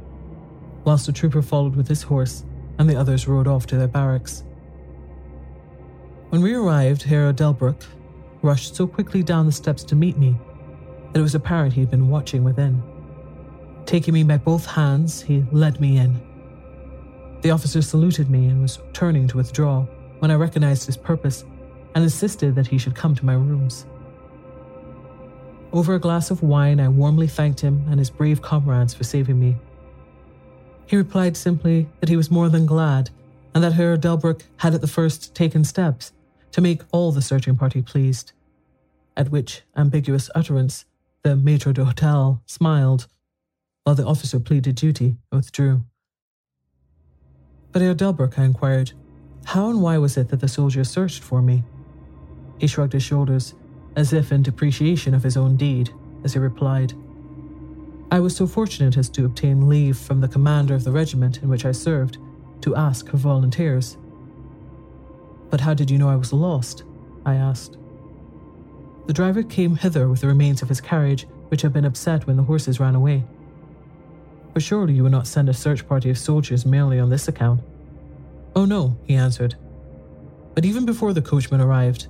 whilst 0.85 1.07
the 1.07 1.13
trooper 1.13 1.41
followed 1.41 1.75
with 1.75 1.89
his 1.89 2.03
horse, 2.03 2.45
and 2.79 2.91
the 2.91 2.95
others 2.95 3.27
rode 3.27 3.47
off 3.47 3.65
to 3.69 3.79
their 3.79 3.89
barracks. 3.89 4.45
When 6.29 6.43
we 6.43 6.53
arrived, 6.53 7.03
Herr 7.03 7.33
Delbruck 7.33 7.87
rushed 8.43 8.77
so 8.77 8.87
quickly 8.87 9.23
down 9.23 9.47
the 9.47 9.53
steps 9.53 9.83
to 9.85 9.97
meet 9.97 10.19
me 10.19 10.37
that 11.11 11.21
it 11.21 11.23
was 11.23 11.35
apparent 11.35 11.73
he 11.73 11.81
had 11.81 11.91
been 11.91 12.11
watching 12.11 12.45
within. 12.45 12.83
Taking 13.87 14.13
me 14.13 14.25
by 14.25 14.37
both 14.37 14.67
hands, 14.67 15.23
he 15.23 15.43
led 15.53 15.81
me 15.81 15.97
in. 15.97 16.21
The 17.41 17.53
officer 17.53 17.81
saluted 17.81 18.29
me 18.29 18.49
and 18.49 18.61
was 18.61 18.79
turning 18.93 19.27
to 19.29 19.39
withdraw 19.39 19.87
when 20.19 20.31
I 20.31 20.35
recognized 20.35 20.85
his 20.85 20.99
purpose 20.99 21.47
and 21.95 22.05
insisted 22.05 22.55
that 22.57 22.67
he 22.67 22.77
should 22.77 22.95
come 22.95 23.15
to 23.15 23.25
my 23.25 23.33
rooms. 23.33 23.87
Over 25.73 25.95
a 25.95 26.01
glass 26.01 26.31
of 26.31 26.43
wine, 26.43 26.81
I 26.81 26.89
warmly 26.89 27.29
thanked 27.29 27.61
him 27.61 27.87
and 27.89 27.99
his 27.99 28.11
brave 28.11 28.43
comrades 28.43 28.93
for 28.93 29.05
saving 29.05 29.39
me. 29.39 29.57
He 30.87 30.97
replied 30.97 31.37
simply 31.37 31.89
that 32.01 32.09
he 32.09 32.17
was 32.17 32.31
more 32.31 32.49
than 32.49 32.67
glad 32.67 33.11
and 33.55 33.63
that 33.63 33.75
Herr 33.75 33.97
Delbruck 33.97 34.43
had 34.57 34.75
at 34.75 34.81
the 34.81 34.89
first 34.89 35.35
taken 35.35 35.63
steps 35.63 36.13
to 36.53 36.61
make 36.61 36.83
all 36.91 37.13
the 37.13 37.23
searching 37.23 37.57
party 37.57 37.83
pleased. 37.83 38.33
At 39.17 39.31
which 39.31 39.63
ambiguous 39.77 40.29
utterance, 40.35 40.85
the 41.23 41.37
maitre 41.37 41.73
d'hotel 41.73 42.43
smiled, 42.47 43.07
while 43.85 43.95
the 43.95 44.07
officer 44.07 44.41
pleaded 44.41 44.75
duty 44.75 45.17
and 45.31 45.41
withdrew. 45.41 45.85
But 47.71 47.83
Herr 47.83 47.95
Delbruck, 47.95 48.39
I 48.39 48.45
inquired, 48.45 48.93
how 49.45 49.71
and 49.71 49.81
why 49.81 49.99
was 49.99 50.17
it 50.17 50.29
that 50.29 50.41
the 50.41 50.49
soldier 50.49 50.83
searched 50.83 51.23
for 51.23 51.41
me? 51.41 51.63
He 52.59 52.67
shrugged 52.67 52.93
his 52.93 53.03
shoulders, 53.03 53.55
as 53.97 54.13
if 54.13 54.33
in 54.33 54.43
depreciation 54.43 55.15
of 55.15 55.23
his 55.23 55.37
own 55.37 55.57
deed, 55.57 55.91
as 56.25 56.33
he 56.33 56.39
replied, 56.39 56.95
I 58.11 58.21
was 58.21 58.35
so 58.35 58.47
fortunate 58.47 58.97
as 58.97 59.09
to 59.11 59.25
obtain 59.25 59.69
leave 59.69 59.97
from 59.97 60.21
the 60.21 60.29
commander 60.29 60.75
of 60.75 60.85
the 60.85 60.91
regiment 60.91 61.43
in 61.43 61.49
which 61.49 61.65
I 61.65 61.73
served 61.73 62.19
to 62.63 62.75
ask 62.75 63.09
for 63.09 63.17
volunteers. 63.17 63.97
But 65.49 65.61
how 65.61 65.75
did 65.75 65.91
you 65.91 65.99
know 65.99 66.09
I 66.09 66.17
was 66.17 66.33
lost? 66.33 66.85
I 67.25 67.35
asked. 67.35 67.77
The 69.07 69.13
driver 69.13 69.43
came 69.43 69.77
hither 69.77 70.09
with 70.09 70.21
the 70.21 70.27
remains 70.27 70.63
of 70.63 70.69
his 70.69 70.81
carriage, 70.81 71.27
which 71.49 71.63
had 71.63 71.73
been 71.73 71.85
upset 71.85 72.27
when 72.27 72.37
the 72.37 72.43
horses 72.43 72.81
ran 72.81 72.95
away. 72.95 73.25
But 74.55 74.63
surely 74.63 74.95
you 74.95 75.05
would 75.05 75.13
not 75.13 75.27
send 75.27 75.49
a 75.49 75.55
search 75.55 75.87
party 75.87 76.11
of 76.11 76.19
soldiers 76.19 76.67
merely 76.67 76.99
on 76.99 77.11
this 77.11 77.29
account. 77.29 77.61
Oh 78.55 78.65
no, 78.65 78.99
he 79.05 79.15
answered. 79.15 79.55
But 80.55 80.65
even 80.65 80.85
before 80.85 81.13
the 81.13 81.23
coachman 81.23 81.61
arrived, 81.61 82.09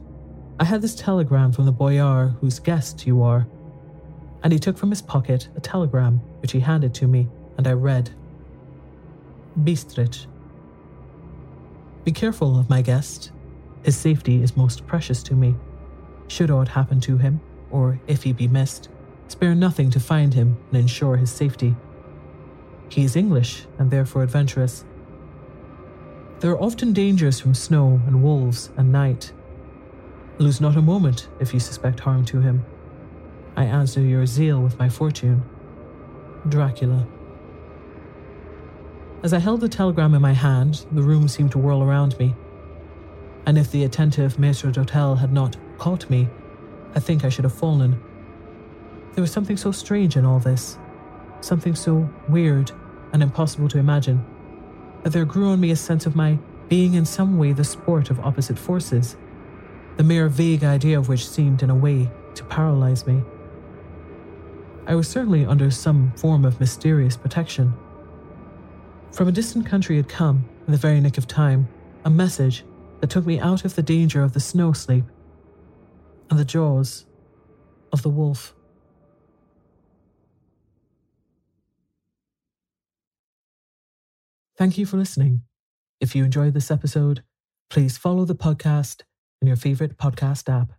I 0.61 0.65
had 0.65 0.83
this 0.83 0.95
telegram 0.95 1.53
from 1.53 1.65
the 1.65 1.73
boyar 1.73 2.37
whose 2.43 2.59
guest 2.59 3.07
you 3.07 3.23
are. 3.23 3.47
And 4.43 4.53
he 4.53 4.59
took 4.59 4.77
from 4.77 4.91
his 4.91 5.01
pocket 5.01 5.49
a 5.57 5.61
telegram, 5.61 6.21
which 6.43 6.53
he 6.53 6.61
handed 6.61 6.93
to 6.97 7.09
me, 7.09 7.29
and 7.57 7.67
I 7.67 7.73
read 7.73 8.11
Bistritz. 9.59 10.27
Be 12.05 12.13
careful 12.13 12.61
of 12.61 12.69
my 12.69 12.83
guest. 12.83 13.33
His 13.85 13.97
safety 13.97 14.43
is 14.43 14.55
most 14.55 14.87
precious 14.87 15.23
to 15.25 15.35
me. 15.35 15.55
Should 16.29 16.51
aught 16.51 16.69
happen 16.69 17.01
to 17.01 17.17
him, 17.17 17.41
or 17.71 17.99
if 18.07 18.23
he 18.23 18.35
be 18.35 18.47
missed, 18.47 18.91
spare 19.29 19.55
nothing 19.55 19.89
to 19.93 19.99
find 19.99 20.35
him 20.35 20.59
and 20.69 20.83
ensure 20.83 21.17
his 21.17 21.33
safety. 21.33 21.75
He 22.91 23.05
is 23.05 23.17
English 23.17 23.65
and 23.79 23.91
therefore 23.91 24.25
adventurous. 24.25 24.85
There 26.41 26.51
are 26.51 26.63
often 26.63 26.93
dangers 26.93 27.41
from 27.41 27.55
snow 27.55 27.99
and 28.07 28.23
wolves 28.23 28.69
and 28.77 28.93
night. 28.93 29.33
Lose 30.41 30.59
not 30.59 30.75
a 30.75 30.81
moment 30.81 31.29
if 31.39 31.53
you 31.53 31.61
suspect 31.61 32.01
harm 32.01 32.25
to 32.25 32.41
him. 32.41 32.65
I 33.59 33.65
answer 33.65 34.01
your 34.01 34.25
zeal 34.25 34.59
with 34.63 34.79
my 34.79 34.89
fortune. 34.89 35.43
Dracula. 36.49 37.07
As 39.23 39.35
I 39.35 39.39
held 39.39 39.61
the 39.61 39.69
telegram 39.69 40.15
in 40.15 40.23
my 40.23 40.33
hand, 40.33 40.87
the 40.93 41.03
room 41.03 41.29
seemed 41.29 41.53
to 41.53 41.59
whirl 41.59 41.83
around 41.83 42.19
me. 42.19 42.35
And 43.45 43.59
if 43.59 43.71
the 43.71 43.85
attentive 43.85 44.39
maître 44.39 44.73
d'hotel 44.73 45.17
had 45.17 45.31
not 45.31 45.59
caught 45.77 46.09
me, 46.09 46.31
I 46.95 47.01
think 47.01 47.23
I 47.23 47.29
should 47.29 47.45
have 47.45 47.53
fallen. 47.53 48.01
There 49.13 49.21
was 49.21 49.31
something 49.31 49.59
so 49.59 49.73
strange 49.73 50.17
in 50.17 50.25
all 50.25 50.39
this, 50.39 50.79
something 51.43 51.75
so 51.75 52.09
weird 52.31 52.73
and 53.13 53.23
impossible 53.23 53.69
to 53.69 53.79
imagine, 53.79 54.25
that 55.03 55.13
there 55.13 55.27
grew 55.27 55.51
on 55.51 55.61
me 55.61 55.71
a 55.71 55.77
sense 55.77 56.07
of 56.07 56.17
my 56.17 56.39
being 56.71 56.95
in 56.95 57.05
some 57.05 57.37
way 57.37 57.53
the 57.53 57.63
sport 57.63 58.09
of 58.09 58.21
opposite 58.21 58.59
forces, 58.59 59.19
the 60.01 60.05
mere 60.05 60.31
vague 60.31 60.65
idea 60.65 60.99
of 60.99 61.11
which 61.11 61.29
seemed 61.29 61.63
in 61.63 61.69
a 61.69 61.75
way 61.75 62.09
to 62.35 62.43
paralyze 62.45 63.07
me. 63.07 63.23
I 64.87 64.95
was 64.95 65.07
certainly 65.07 65.45
under 65.45 65.71
some 65.71 66.11
form 66.13 66.47
of 66.47 66.59
mysterious 66.59 67.19
protection. 67.19 67.75
From 69.13 69.29
a 69.29 69.33
distant 69.33 69.67
country 69.67 69.97
had 69.97 70.09
come, 70.09 70.49
in 70.67 70.73
the 70.73 70.79
very 70.79 71.03
nick 71.03 71.19
of 71.19 71.27
time, 71.27 71.69
a 72.07 72.09
message 72.09 72.65
that 73.03 73.11
took 73.11 73.27
me 73.27 73.39
out 73.41 73.67
of 73.67 73.75
the 73.75 73.83
danger 73.83 74.23
of 74.23 74.33
the 74.33 74.41
snow 74.41 74.73
sleep 74.73 75.05
and 76.31 76.39
the 76.39 76.47
jaws 76.47 77.05
of 77.93 78.01
the 78.01 78.09
wolf. 78.09 78.55
Thank 84.57 84.79
you 84.79 84.87
for 84.87 84.97
listening. 84.97 85.43
If 86.01 86.17
you 86.17 86.25
enjoyed 86.25 86.55
this 86.55 86.71
episode, 86.71 87.23
please 87.69 87.99
follow 87.99 88.25
the 88.25 88.35
podcast 88.35 89.03
in 89.41 89.47
your 89.47 89.57
favorite 89.57 89.97
podcast 89.97 90.49
app 90.49 90.73